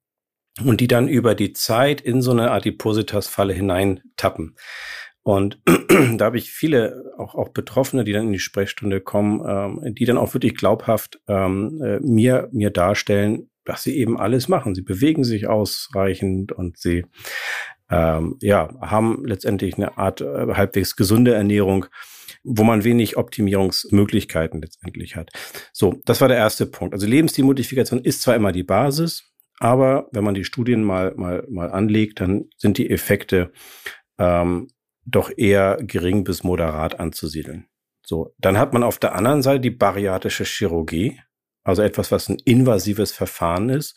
und 0.63 0.81
die 0.81 0.87
dann 0.87 1.07
über 1.07 1.35
die 1.35 1.53
Zeit 1.53 2.01
in 2.01 2.21
so 2.21 2.31
eine 2.31 2.51
Adipositas-Falle 2.51 3.53
hineintappen. 3.53 4.55
Und 5.29 5.59
da 6.17 6.25
habe 6.25 6.39
ich 6.39 6.49
viele, 6.49 7.13
auch, 7.19 7.35
auch 7.35 7.49
Betroffene, 7.49 8.03
die 8.03 8.13
dann 8.13 8.25
in 8.25 8.33
die 8.33 8.39
Sprechstunde 8.39 8.99
kommen, 8.99 9.43
ähm, 9.47 9.93
die 9.93 10.05
dann 10.05 10.17
auch 10.17 10.33
wirklich 10.33 10.55
glaubhaft 10.55 11.21
ähm, 11.27 11.79
äh, 11.83 11.99
mir, 11.99 12.49
mir 12.51 12.71
darstellen, 12.71 13.47
dass 13.63 13.83
sie 13.83 13.95
eben 13.95 14.19
alles 14.19 14.47
machen. 14.47 14.73
Sie 14.73 14.81
bewegen 14.81 15.23
sich 15.23 15.45
ausreichend 15.47 16.51
und 16.51 16.79
sie 16.79 17.05
ähm, 17.91 18.37
ja, 18.41 18.69
haben 18.81 19.23
letztendlich 19.23 19.75
eine 19.75 19.99
Art 19.99 20.21
äh, 20.21 20.47
halbwegs 20.55 20.95
gesunde 20.95 21.35
Ernährung, 21.35 21.85
wo 22.43 22.63
man 22.63 22.83
wenig 22.83 23.15
Optimierungsmöglichkeiten 23.15 24.59
letztendlich 24.59 25.15
hat. 25.15 25.29
So, 25.73 26.01
das 26.05 26.21
war 26.21 26.27
der 26.27 26.37
erste 26.37 26.65
Punkt. 26.65 26.95
Also 26.95 27.05
Lebensstilmodifikation 27.05 28.03
ist 28.03 28.23
zwar 28.23 28.35
immer 28.35 28.51
die 28.51 28.63
Basis, 28.63 29.31
aber 29.59 30.09
wenn 30.11 30.23
man 30.23 30.33
die 30.33 30.43
Studien 30.43 30.83
mal, 30.83 31.13
mal, 31.17 31.45
mal 31.51 31.69
anlegt, 31.69 32.19
dann 32.19 32.45
sind 32.57 32.79
die 32.79 32.89
Effekte 32.89 33.51
ähm, 34.17 34.69
doch 35.11 35.31
eher 35.35 35.77
gering 35.81 36.23
bis 36.23 36.43
moderat 36.43 36.99
anzusiedeln. 36.99 37.65
So, 38.05 38.33
dann 38.39 38.57
hat 38.57 38.73
man 38.73 38.83
auf 38.83 38.97
der 38.97 39.15
anderen 39.15 39.43
Seite 39.43 39.61
die 39.61 39.69
bariatische 39.69 40.43
Chirurgie, 40.43 41.21
also 41.63 41.83
etwas, 41.83 42.11
was 42.11 42.27
ein 42.29 42.39
invasives 42.43 43.11
Verfahren 43.11 43.69
ist, 43.69 43.95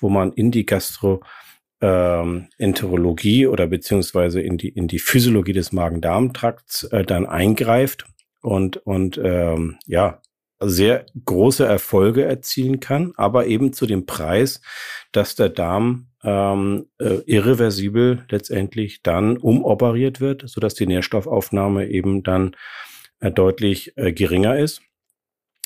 wo 0.00 0.08
man 0.08 0.32
in 0.32 0.50
die 0.50 0.66
Gastroenterologie 0.66 3.44
ähm, 3.44 3.50
oder 3.50 3.68
beziehungsweise 3.68 4.40
in 4.40 4.58
die 4.58 4.70
in 4.70 4.88
die 4.88 4.98
Physiologie 4.98 5.52
des 5.52 5.70
Magen-Darm-Trakts 5.72 6.82
äh, 6.84 7.04
dann 7.04 7.26
eingreift 7.26 8.06
und 8.42 8.78
und 8.78 9.20
ähm, 9.22 9.78
ja 9.86 10.20
sehr 10.60 11.06
große 11.24 11.64
Erfolge 11.64 12.24
erzielen 12.24 12.80
kann, 12.80 13.12
aber 13.16 13.46
eben 13.46 13.72
zu 13.72 13.86
dem 13.86 14.06
Preis, 14.06 14.60
dass 15.12 15.34
der 15.34 15.48
Darm 15.48 16.08
ähm, 16.24 16.86
äh, 16.98 17.20
irreversibel 17.26 18.24
letztendlich 18.30 19.02
dann 19.02 19.36
umoperiert 19.36 20.20
wird, 20.20 20.48
so 20.48 20.60
dass 20.60 20.74
die 20.74 20.86
Nährstoffaufnahme 20.86 21.88
eben 21.88 22.22
dann 22.22 22.56
äh, 23.20 23.30
deutlich 23.30 23.96
äh, 23.96 24.12
geringer 24.12 24.58
ist, 24.58 24.80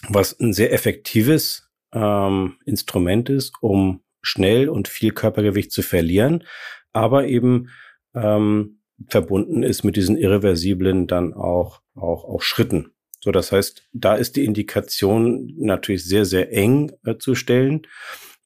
was 0.08 0.38
ein 0.38 0.52
sehr 0.52 0.72
effektives 0.72 1.70
ähm, 1.92 2.56
Instrument 2.66 3.30
ist, 3.30 3.54
um 3.60 4.02
schnell 4.20 4.68
und 4.68 4.88
viel 4.88 5.12
Körpergewicht 5.12 5.70
zu 5.70 5.82
verlieren, 5.82 6.44
aber 6.92 7.26
eben 7.26 7.68
ähm, 8.14 8.80
verbunden 9.08 9.62
ist 9.62 9.84
mit 9.84 9.94
diesen 9.94 10.16
irreversiblen 10.16 11.06
dann 11.06 11.34
auch 11.34 11.82
auch 11.94 12.24
auch 12.24 12.42
Schritten. 12.42 12.90
So, 13.20 13.30
das 13.30 13.52
heißt, 13.52 13.88
da 13.92 14.16
ist 14.16 14.34
die 14.36 14.44
Indikation 14.44 15.54
natürlich 15.56 16.04
sehr 16.04 16.24
sehr 16.24 16.52
eng 16.52 16.92
äh, 17.04 17.16
zu 17.16 17.36
stellen 17.36 17.82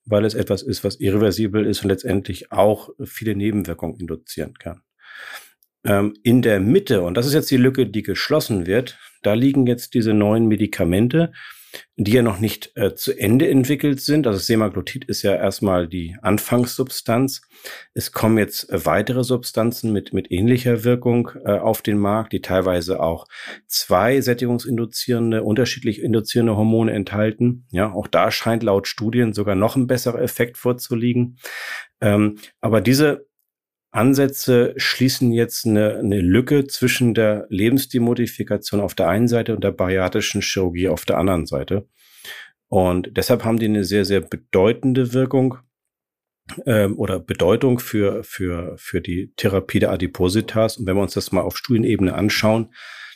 weil 0.04 0.24
es 0.24 0.34
etwas 0.34 0.62
ist, 0.62 0.84
was 0.84 1.00
irreversibel 1.00 1.66
ist 1.66 1.82
und 1.82 1.88
letztendlich 1.88 2.52
auch 2.52 2.90
viele 3.04 3.34
Nebenwirkungen 3.34 3.98
induzieren 3.98 4.54
kann. 4.54 4.82
Ähm, 5.84 6.14
in 6.22 6.42
der 6.42 6.60
Mitte, 6.60 7.02
und 7.02 7.16
das 7.16 7.26
ist 7.26 7.34
jetzt 7.34 7.50
die 7.50 7.56
Lücke, 7.56 7.86
die 7.86 8.02
geschlossen 8.02 8.66
wird, 8.66 8.98
da 9.22 9.34
liegen 9.34 9.66
jetzt 9.66 9.94
diese 9.94 10.14
neuen 10.14 10.46
Medikamente, 10.46 11.32
die 11.96 12.12
ja 12.12 12.22
noch 12.22 12.38
nicht 12.38 12.72
äh, 12.74 12.94
zu 12.94 13.12
Ende 13.12 13.48
entwickelt 13.48 14.00
sind. 14.00 14.26
Also 14.26 14.38
Semaglutid 14.38 15.04
ist 15.04 15.22
ja 15.22 15.35
erstmal 15.35 15.88
die 15.88 16.16
Anfangssubstanz. 16.22 17.42
Es 17.94 18.12
kommen 18.12 18.38
jetzt 18.38 18.70
äh, 18.70 18.85
weitere 18.85 19.24
Substanzen 19.24 19.92
mit, 19.92 20.12
mit 20.12 20.30
ähnlicher 20.30 20.85
Wirkung 20.85 21.30
äh, 21.44 21.58
auf 21.58 21.82
den 21.82 21.98
Markt, 21.98 22.32
die 22.32 22.40
teilweise 22.40 23.00
auch 23.00 23.26
zwei 23.66 24.20
sättigungsinduzierende, 24.20 25.42
unterschiedlich 25.42 26.02
induzierende 26.02 26.56
Hormone 26.56 26.92
enthalten. 26.92 27.66
Ja, 27.70 27.92
auch 27.92 28.06
da 28.06 28.30
scheint 28.30 28.62
laut 28.62 28.88
Studien 28.88 29.32
sogar 29.32 29.54
noch 29.54 29.76
ein 29.76 29.87
besserer 29.87 30.20
Effekt 30.20 30.58
vorzuliegen. 30.58 31.38
Ähm, 32.00 32.38
aber 32.61 32.80
diese 32.80 33.26
Ansätze 33.92 34.72
schließen 34.78 35.33
jetzt 35.33 35.66
eine, 35.66 35.98
eine 35.98 36.20
Lücke 36.20 36.66
zwischen 36.66 37.14
der 37.14 37.46
Lebensstilmodifikation 37.50 38.81
auf 38.81 38.94
der 38.94 39.09
einen 39.09 39.28
Seite 39.28 39.55
und 39.55 39.62
der 39.62 39.70
bariatrischen 39.70 40.40
Chirurgie 40.40 40.88
auf 40.88 41.05
der 41.05 41.18
anderen 41.18 41.46
Seite. 41.46 41.87
Und 42.68 43.16
deshalb 43.16 43.44
haben 43.44 43.59
die 43.59 43.66
eine 43.66 43.85
sehr, 43.85 44.07
sehr 44.07 44.22
bedeutende 44.22 45.12
Wirkung 45.12 45.59
ähm, 46.64 46.98
oder 46.98 47.20
Bedeutung 47.20 47.78
für, 47.78 48.24
für, 48.24 48.74
für 48.78 49.02
die 49.02 49.33
Therapie 49.37 49.78
der 49.78 49.90
Adipositas. 49.90 50.78
Und 50.78 50.87
wenn 50.87 50.96
wir 50.96 51.02
uns 51.02 51.14
das 51.14 51.31
mal 51.33 51.42
auf 51.42 51.59
Studienebene 51.59 52.14
anschauen, 52.14 52.72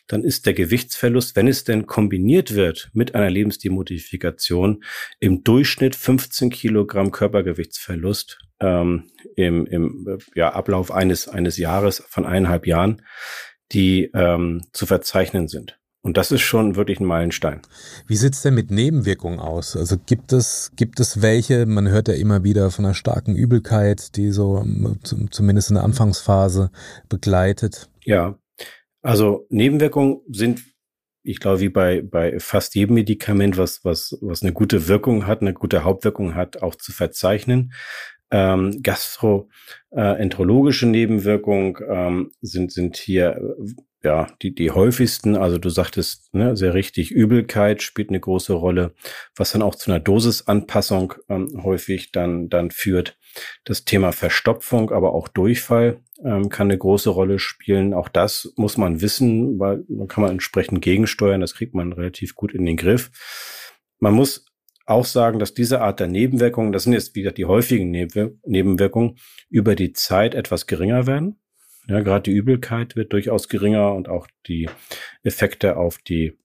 dann 0.06 0.22
ist 0.22 0.46
der 0.46 0.54
Gewichtsverlust, 0.54 1.36
wenn 1.36 1.48
es 1.48 1.64
denn 1.64 1.86
kombiniert 1.86 2.54
wird 2.54 2.90
mit 2.92 3.14
einer 3.14 3.30
Lebensstilmodifikation, 3.30 4.84
im 5.20 5.42
Durchschnitt 5.42 5.96
15 5.96 6.50
Kilogramm 6.50 7.10
Körpergewichtsverlust 7.10 8.38
ähm, 8.60 9.10
im, 9.36 9.66
im 9.66 10.18
ja, 10.34 10.52
Ablauf 10.52 10.90
eines, 10.90 11.28
eines 11.28 11.56
Jahres 11.56 12.02
von 12.08 12.24
eineinhalb 12.24 12.66
Jahren, 12.66 13.02
die 13.72 14.10
ähm, 14.14 14.62
zu 14.72 14.86
verzeichnen 14.86 15.48
sind. 15.48 15.78
Und 16.02 16.16
das 16.16 16.30
ist 16.30 16.42
schon 16.42 16.76
wirklich 16.76 17.00
ein 17.00 17.04
Meilenstein. 17.04 17.62
Wie 18.06 18.14
sieht's 18.14 18.40
denn 18.42 18.54
mit 18.54 18.70
Nebenwirkungen 18.70 19.40
aus? 19.40 19.76
Also 19.76 19.96
gibt 19.98 20.32
es, 20.32 20.70
gibt 20.76 21.00
es 21.00 21.20
welche? 21.20 21.66
Man 21.66 21.88
hört 21.88 22.06
ja 22.06 22.14
immer 22.14 22.44
wieder 22.44 22.70
von 22.70 22.84
einer 22.84 22.94
starken 22.94 23.34
Übelkeit, 23.34 24.14
die 24.14 24.30
so 24.30 24.64
zumindest 25.32 25.70
in 25.70 25.74
der 25.74 25.82
Anfangsphase 25.82 26.70
begleitet. 27.08 27.90
Ja, 28.04 28.38
also 29.06 29.46
Nebenwirkungen 29.50 30.22
sind, 30.28 30.64
ich 31.22 31.38
glaube, 31.38 31.60
wie 31.60 31.68
bei, 31.68 32.02
bei 32.02 32.40
fast 32.40 32.74
jedem 32.74 32.94
Medikament, 32.94 33.56
was, 33.56 33.84
was, 33.84 34.18
was 34.20 34.42
eine 34.42 34.52
gute 34.52 34.88
Wirkung 34.88 35.28
hat, 35.28 35.42
eine 35.42 35.54
gute 35.54 35.84
Hauptwirkung 35.84 36.34
hat, 36.34 36.60
auch 36.60 36.74
zu 36.74 36.90
verzeichnen. 36.90 37.72
Ähm, 38.32 38.82
gastroenterologische 38.82 40.86
Nebenwirkungen 40.86 41.76
ähm, 41.88 42.32
sind, 42.40 42.72
sind 42.72 42.96
hier 42.96 43.54
ja, 44.02 44.26
die, 44.42 44.52
die 44.54 44.72
häufigsten, 44.72 45.36
also 45.36 45.58
du 45.58 45.68
sagtest 45.68 46.34
ne, 46.34 46.56
sehr 46.56 46.74
richtig, 46.74 47.12
Übelkeit 47.12 47.82
spielt 47.82 48.08
eine 48.08 48.18
große 48.18 48.54
Rolle, 48.54 48.92
was 49.36 49.52
dann 49.52 49.62
auch 49.62 49.76
zu 49.76 49.88
einer 49.90 50.00
Dosisanpassung 50.00 51.14
ähm, 51.28 51.60
häufig 51.62 52.10
dann, 52.10 52.48
dann 52.48 52.72
führt. 52.72 53.16
Das 53.64 53.84
Thema 53.84 54.12
Verstopfung, 54.12 54.90
aber 54.90 55.14
auch 55.14 55.28
Durchfall 55.28 56.00
ähm, 56.24 56.48
kann 56.48 56.68
eine 56.68 56.78
große 56.78 57.10
Rolle 57.10 57.38
spielen. 57.38 57.94
Auch 57.94 58.08
das 58.08 58.52
muss 58.56 58.76
man 58.76 59.00
wissen, 59.00 59.58
weil 59.58 59.84
man 59.88 60.08
kann 60.08 60.22
man 60.22 60.32
entsprechend 60.32 60.82
gegensteuern. 60.82 61.40
Das 61.40 61.54
kriegt 61.54 61.74
man 61.74 61.92
relativ 61.92 62.34
gut 62.34 62.52
in 62.52 62.64
den 62.64 62.76
Griff. 62.76 63.10
Man 63.98 64.14
muss 64.14 64.46
auch 64.86 65.04
sagen, 65.04 65.38
dass 65.38 65.52
diese 65.52 65.80
Art 65.80 66.00
der 66.00 66.06
Nebenwirkungen, 66.06 66.72
das 66.72 66.84
sind 66.84 66.92
jetzt 66.92 67.14
wieder 67.14 67.32
die 67.32 67.44
häufigen 67.44 67.90
Nebenwirkungen, 67.90 69.18
über 69.50 69.74
die 69.74 69.92
Zeit 69.92 70.34
etwas 70.34 70.66
geringer 70.66 71.06
werden. 71.06 71.40
Ja, 71.88 72.00
gerade 72.00 72.22
die 72.22 72.36
Übelkeit 72.36 72.96
wird 72.96 73.12
durchaus 73.12 73.48
geringer 73.48 73.94
und 73.94 74.08
auch 74.08 74.26
die 74.46 74.68
Effekte 75.22 75.76
auf 75.76 75.98
die 75.98 76.36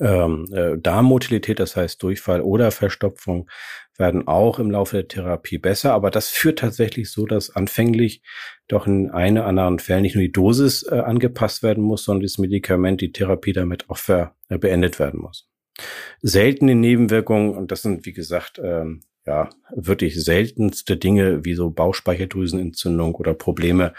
ähm, 0.00 0.46
äh, 0.52 0.78
Darmmotilität, 0.78 1.58
das 1.58 1.76
heißt 1.76 2.02
Durchfall 2.02 2.40
oder 2.40 2.70
Verstopfung, 2.70 3.48
werden 3.96 4.26
auch 4.26 4.58
im 4.58 4.70
Laufe 4.70 4.96
der 4.96 5.08
Therapie 5.08 5.58
besser. 5.58 5.92
Aber 5.92 6.10
das 6.10 6.28
führt 6.28 6.58
tatsächlich 6.58 7.10
so, 7.10 7.26
dass 7.26 7.54
anfänglich 7.54 8.22
doch 8.68 8.86
in 8.86 9.10
einen 9.10 9.38
oder 9.38 9.46
anderen 9.46 9.78
Fällen 9.78 10.02
nicht 10.02 10.14
nur 10.14 10.22
die 10.22 10.32
Dosis 10.32 10.84
äh, 10.84 10.96
angepasst 10.96 11.62
werden 11.62 11.84
muss, 11.84 12.04
sondern 12.04 12.22
das 12.22 12.38
Medikament, 12.38 13.00
die 13.00 13.12
Therapie 13.12 13.52
damit 13.52 13.88
auch 13.90 13.98
ver, 13.98 14.34
äh, 14.48 14.58
beendet 14.58 14.98
werden 14.98 15.20
muss. 15.20 15.48
Seltene 16.22 16.74
Nebenwirkungen, 16.74 17.54
und 17.54 17.70
das 17.70 17.82
sind, 17.82 18.06
wie 18.06 18.12
gesagt, 18.12 18.60
ähm, 18.62 19.02
ja, 19.26 19.48
wirklich 19.74 20.22
seltenste 20.22 20.96
Dinge 20.96 21.44
wie 21.44 21.54
so 21.54 21.70
Bauchspeicheldrüsenentzündung 21.70 23.14
oder 23.14 23.34
Probleme 23.34 23.94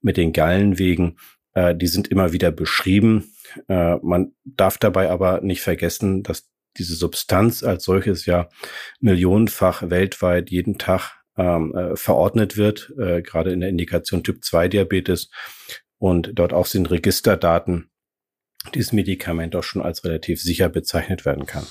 mit 0.00 0.16
den 0.16 0.32
Gallenwegen, 0.32 1.18
äh, 1.54 1.74
die 1.74 1.86
sind 1.86 2.08
immer 2.08 2.32
wieder 2.32 2.50
beschrieben. 2.50 3.31
Äh, 3.68 3.96
man 3.96 4.32
darf 4.44 4.78
dabei 4.78 5.10
aber 5.10 5.40
nicht 5.40 5.62
vergessen, 5.62 6.22
dass 6.22 6.50
diese 6.78 6.94
Substanz 6.94 7.62
als 7.62 7.84
solches 7.84 8.26
ja 8.26 8.48
millionenfach 9.00 9.90
weltweit 9.90 10.50
jeden 10.50 10.78
Tag 10.78 11.22
ähm, 11.36 11.74
äh, 11.74 11.96
verordnet 11.96 12.56
wird, 12.56 12.92
äh, 12.98 13.22
gerade 13.22 13.52
in 13.52 13.60
der 13.60 13.68
Indikation 13.68 14.22
Typ 14.22 14.44
2 14.44 14.68
Diabetes. 14.68 15.30
Und 15.98 16.32
dort 16.34 16.52
auch 16.52 16.66
sind 16.66 16.90
Registerdaten 16.90 17.90
dieses 18.74 18.92
Medikament 18.92 19.56
auch 19.56 19.64
schon 19.64 19.82
als 19.82 20.04
relativ 20.04 20.40
sicher 20.40 20.68
bezeichnet 20.68 21.24
werden 21.24 21.46
kann. 21.46 21.66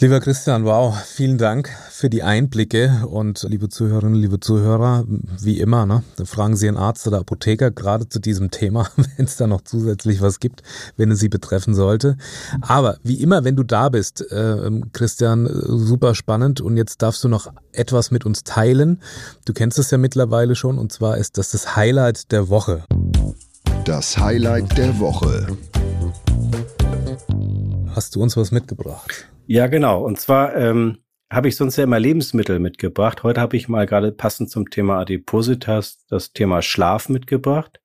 Lieber 0.00 0.20
Christian, 0.20 0.64
wow, 0.64 0.96
vielen 0.96 1.38
Dank 1.38 1.70
für 1.90 2.08
die 2.08 2.22
Einblicke 2.22 3.02
und 3.08 3.44
liebe 3.48 3.68
Zuhörerinnen, 3.68 4.14
liebe 4.14 4.38
Zuhörer, 4.38 5.04
wie 5.08 5.58
immer, 5.58 5.86
ne, 5.86 6.04
fragen 6.24 6.54
Sie 6.54 6.68
einen 6.68 6.76
Arzt 6.76 7.08
oder 7.08 7.18
Apotheker 7.18 7.72
gerade 7.72 8.08
zu 8.08 8.20
diesem 8.20 8.52
Thema, 8.52 8.86
wenn 9.16 9.26
es 9.26 9.36
da 9.38 9.48
noch 9.48 9.62
zusätzlich 9.62 10.20
was 10.20 10.38
gibt, 10.38 10.62
wenn 10.96 11.10
es 11.10 11.18
Sie 11.18 11.28
betreffen 11.28 11.74
sollte. 11.74 12.16
Aber 12.60 12.98
wie 13.02 13.20
immer, 13.20 13.42
wenn 13.42 13.56
du 13.56 13.64
da 13.64 13.88
bist, 13.88 14.20
äh, 14.30 14.70
Christian, 14.92 15.48
super 15.50 16.14
spannend 16.14 16.60
und 16.60 16.76
jetzt 16.76 17.02
darfst 17.02 17.24
du 17.24 17.28
noch 17.28 17.52
etwas 17.72 18.12
mit 18.12 18.24
uns 18.24 18.44
teilen. 18.44 19.00
Du 19.46 19.52
kennst 19.52 19.80
es 19.80 19.90
ja 19.90 19.98
mittlerweile 19.98 20.54
schon 20.54 20.78
und 20.78 20.92
zwar 20.92 21.18
ist 21.18 21.38
das 21.38 21.50
das 21.50 21.74
Highlight 21.74 22.30
der 22.30 22.48
Woche. 22.48 22.84
Das 23.84 24.16
Highlight 24.16 24.78
der 24.78 24.96
Woche. 25.00 25.48
Hast 27.96 28.14
du 28.14 28.22
uns 28.22 28.36
was 28.36 28.52
mitgebracht? 28.52 29.26
Ja, 29.50 29.66
genau. 29.66 30.04
Und 30.04 30.20
zwar 30.20 30.54
ähm, 30.56 30.98
habe 31.32 31.48
ich 31.48 31.56
sonst 31.56 31.76
ja 31.78 31.84
immer 31.84 31.98
Lebensmittel 31.98 32.58
mitgebracht. 32.58 33.22
Heute 33.22 33.40
habe 33.40 33.56
ich 33.56 33.66
mal 33.66 33.86
gerade 33.86 34.12
passend 34.12 34.50
zum 34.50 34.68
Thema 34.68 34.98
Adipositas 34.98 36.04
das 36.06 36.34
Thema 36.34 36.60
Schlaf 36.60 37.08
mitgebracht. 37.08 37.80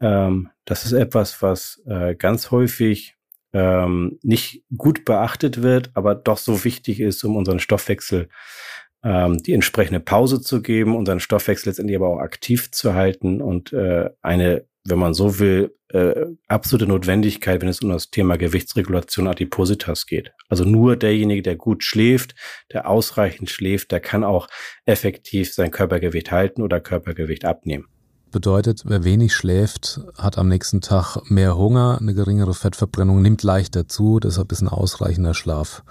Ähm, 0.00 0.50
das 0.66 0.84
ist 0.84 0.92
etwas, 0.92 1.42
was 1.42 1.82
äh, 1.86 2.14
ganz 2.14 2.52
häufig 2.52 3.16
ähm, 3.52 4.20
nicht 4.22 4.62
gut 4.76 5.04
beachtet 5.04 5.60
wird, 5.60 5.90
aber 5.94 6.14
doch 6.14 6.38
so 6.38 6.62
wichtig 6.62 7.00
ist, 7.00 7.24
um 7.24 7.34
unseren 7.34 7.58
Stoffwechsel 7.58 8.28
ähm, 9.02 9.38
die 9.38 9.54
entsprechende 9.54 9.98
Pause 9.98 10.40
zu 10.40 10.62
geben, 10.62 10.94
unseren 10.94 11.18
Stoffwechsel 11.18 11.70
letztendlich 11.70 11.96
aber 11.96 12.10
auch 12.10 12.20
aktiv 12.20 12.70
zu 12.70 12.94
halten 12.94 13.42
und 13.42 13.72
äh, 13.72 14.10
eine 14.22 14.66
wenn 14.84 14.98
man 14.98 15.14
so 15.14 15.38
will, 15.38 15.74
äh, 15.88 16.26
absolute 16.48 16.86
Notwendigkeit, 16.86 17.60
wenn 17.60 17.68
es 17.68 17.80
um 17.80 17.90
das 17.90 18.10
Thema 18.10 18.36
Gewichtsregulation 18.38 19.26
Adipositas 19.26 20.06
geht. 20.06 20.32
Also 20.48 20.64
nur 20.64 20.96
derjenige, 20.96 21.42
der 21.42 21.56
gut 21.56 21.84
schläft, 21.84 22.34
der 22.72 22.88
ausreichend 22.88 23.50
schläft, 23.50 23.92
der 23.92 24.00
kann 24.00 24.24
auch 24.24 24.48
effektiv 24.86 25.52
sein 25.52 25.70
Körpergewicht 25.70 26.30
halten 26.30 26.62
oder 26.62 26.80
Körpergewicht 26.80 27.44
abnehmen. 27.44 27.86
Bedeutet, 28.30 28.82
wer 28.84 29.02
wenig 29.02 29.34
schläft, 29.34 30.00
hat 30.16 30.38
am 30.38 30.48
nächsten 30.48 30.80
Tag 30.80 31.18
mehr 31.28 31.56
Hunger, 31.56 31.98
eine 32.00 32.14
geringere 32.14 32.54
Fettverbrennung, 32.54 33.20
nimmt 33.20 33.42
leichter 33.42 33.88
zu, 33.88 34.20
deshalb 34.20 34.52
ist 34.52 34.60
ein 34.60 34.68
ausreichender 34.68 35.34
Schlaf 35.34 35.82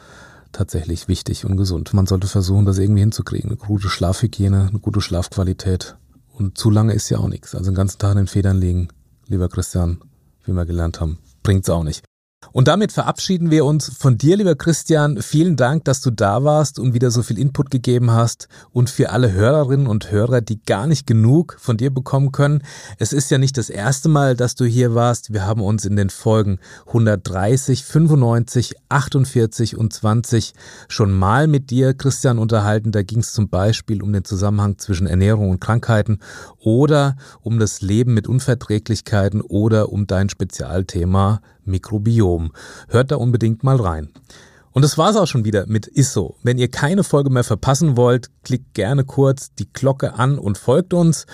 tatsächlich 0.52 1.08
wichtig 1.08 1.46
und 1.46 1.58
gesund. 1.58 1.94
Man 1.94 2.08
sollte 2.08 2.28
versuchen, 2.28 2.66
das 2.66 2.80
irgendwie 2.80 3.02
hinzukriegen. 3.02 3.52
Eine 3.52 3.58
gute 3.58 3.90
Schlafhygiene, 3.90 4.68
eine 4.70 4.80
gute 4.80 5.02
Schlafqualität 5.02 5.96
und 6.40 6.58
zu 6.58 6.70
lange 6.70 6.94
ist 6.94 7.10
ja 7.10 7.20
auch 7.20 7.28
nichts. 7.28 7.54
Also 7.54 7.72
den 7.72 7.76
ganzen 7.76 8.00
Tag 8.00 8.12
in 8.14 8.18
den 8.20 8.28
Federn 8.28 8.60
liegen, 8.60 8.88
lieber 9.28 9.50
Christian, 9.50 10.02
wie 10.46 10.54
wir 10.54 10.66
gelernt 10.66 11.00
haben, 11.00 11.20
bringt's 11.44 11.70
auch 11.70 11.84
nicht. 11.84 12.04
Und 12.52 12.68
damit 12.68 12.92
verabschieden 12.92 13.52
wir 13.52 13.64
uns 13.66 13.92
von 13.96 14.18
dir, 14.18 14.38
lieber 14.38 14.56
Christian. 14.56 15.22
Vielen 15.22 15.56
Dank, 15.56 15.86
dass 15.86 16.02
du 16.02 16.10
da 16.10 16.44
warst 16.44 16.80
und 16.80 16.94
wieder 16.94 17.12
so 17.12 17.22
viel 17.22 17.38
Input 17.38 17.70
gegeben 17.70 18.12
hast. 18.12 18.48
Und 18.72 18.90
für 18.90 19.12
alle 19.12 19.32
Hörerinnen 19.34 19.88
und 19.88 20.10
Hörer, 20.12 20.42
die 20.42 20.64
gar 20.64 20.88
nicht 20.88 21.06
genug 21.06 21.58
von 21.60 21.78
dir 21.78 21.94
bekommen 21.94 22.32
können. 22.32 22.64
Es 22.98 23.14
ist 23.14 23.30
ja 23.30 23.38
nicht 23.38 23.58
das 23.58 23.70
erste 23.70 24.10
Mal, 24.10 24.36
dass 24.36 24.56
du 24.56 24.66
hier 24.66 24.96
warst. 24.96 25.32
Wir 25.32 25.46
haben 25.46 25.62
uns 25.62 25.86
in 25.86 25.96
den 25.96 26.10
Folgen 26.10 26.60
130, 26.88 27.84
95, 27.84 28.74
48 28.88 29.78
und 29.78 29.94
20 29.94 30.54
schon 30.88 31.12
mal 31.12 31.48
mit 31.48 31.70
dir, 31.70 31.94
Christian, 31.94 32.40
unterhalten. 32.40 32.92
Da 32.92 33.04
ging 33.04 33.20
es 33.20 33.34
zum 33.34 33.50
Beispiel 33.50 34.02
um 34.02 34.12
den 34.12 34.26
Zusammenhang 34.26 34.78
zwischen 34.80 35.08
Ernährung 35.08 35.52
und 35.52 35.60
Krankheiten 35.60 36.20
oder 36.58 37.18
um 37.42 37.60
das 37.60 37.82
Leben 37.82 38.14
mit 38.14 38.28
Unverträglichkeiten 38.28 39.42
oder 39.42 39.92
um 39.92 40.08
dein 40.08 40.30
Spezialthema 40.30 41.42
Mikrobiom. 41.70 42.52
Hört 42.90 43.12
da 43.12 43.16
unbedingt 43.16 43.64
mal 43.64 43.78
rein. 43.78 44.10
Und 44.72 44.84
das 44.84 44.98
war's 44.98 45.16
auch 45.16 45.28
schon 45.28 45.46
wieder 45.46 45.66
mit 45.68 45.88
ISSO. 45.88 46.36
Wenn 46.44 46.58
ihr 46.58 46.70
keine 46.70 47.04
Folge 47.04 47.30
mehr 47.30 47.44
verpassen 47.44 47.98
wollt, 47.98 48.30
klickt 48.44 48.74
gerne 48.74 49.04
kurz 49.04 49.54
die 49.56 49.72
Glocke 49.72 50.14
an 50.14 50.38
und 50.38 50.58
folgt 50.58 50.94
uns. 50.94 51.26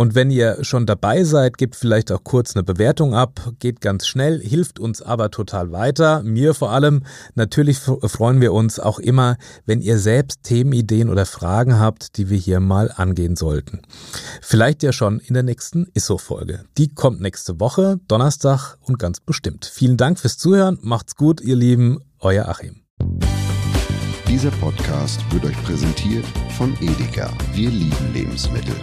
Und 0.00 0.14
wenn 0.14 0.30
ihr 0.30 0.64
schon 0.64 0.86
dabei 0.86 1.24
seid, 1.24 1.58
gebt 1.58 1.76
vielleicht 1.76 2.10
auch 2.10 2.24
kurz 2.24 2.56
eine 2.56 2.62
Bewertung 2.62 3.14
ab. 3.14 3.52
Geht 3.58 3.82
ganz 3.82 4.06
schnell, 4.06 4.40
hilft 4.40 4.78
uns 4.78 5.02
aber 5.02 5.30
total 5.30 5.72
weiter. 5.72 6.22
Mir 6.22 6.54
vor 6.54 6.70
allem. 6.70 7.02
Natürlich 7.34 7.80
freuen 7.80 8.40
wir 8.40 8.54
uns 8.54 8.80
auch 8.80 8.98
immer, 8.98 9.36
wenn 9.66 9.82
ihr 9.82 9.98
selbst 9.98 10.42
Themenideen 10.44 11.10
oder 11.10 11.26
Fragen 11.26 11.78
habt, 11.78 12.16
die 12.16 12.30
wir 12.30 12.38
hier 12.38 12.60
mal 12.60 12.90
angehen 12.90 13.36
sollten. 13.36 13.82
Vielleicht 14.40 14.82
ja 14.82 14.92
schon 14.92 15.20
in 15.20 15.34
der 15.34 15.42
nächsten 15.42 15.86
ISSO-Folge. 15.92 16.64
Die 16.78 16.88
kommt 16.88 17.20
nächste 17.20 17.60
Woche, 17.60 18.00
Donnerstag 18.08 18.78
und 18.80 18.98
ganz 18.98 19.20
bestimmt. 19.20 19.66
Vielen 19.66 19.98
Dank 19.98 20.18
fürs 20.18 20.38
Zuhören. 20.38 20.78
Macht's 20.80 21.14
gut, 21.14 21.42
ihr 21.42 21.56
Lieben. 21.56 21.98
Euer 22.20 22.48
Achim. 22.48 22.84
Dieser 24.26 24.50
Podcast 24.52 25.20
wird 25.30 25.44
euch 25.44 25.62
präsentiert 25.62 26.24
von 26.56 26.74
Edeka. 26.80 27.30
Wir 27.52 27.68
lieben 27.68 28.14
Lebensmittel. 28.14 28.76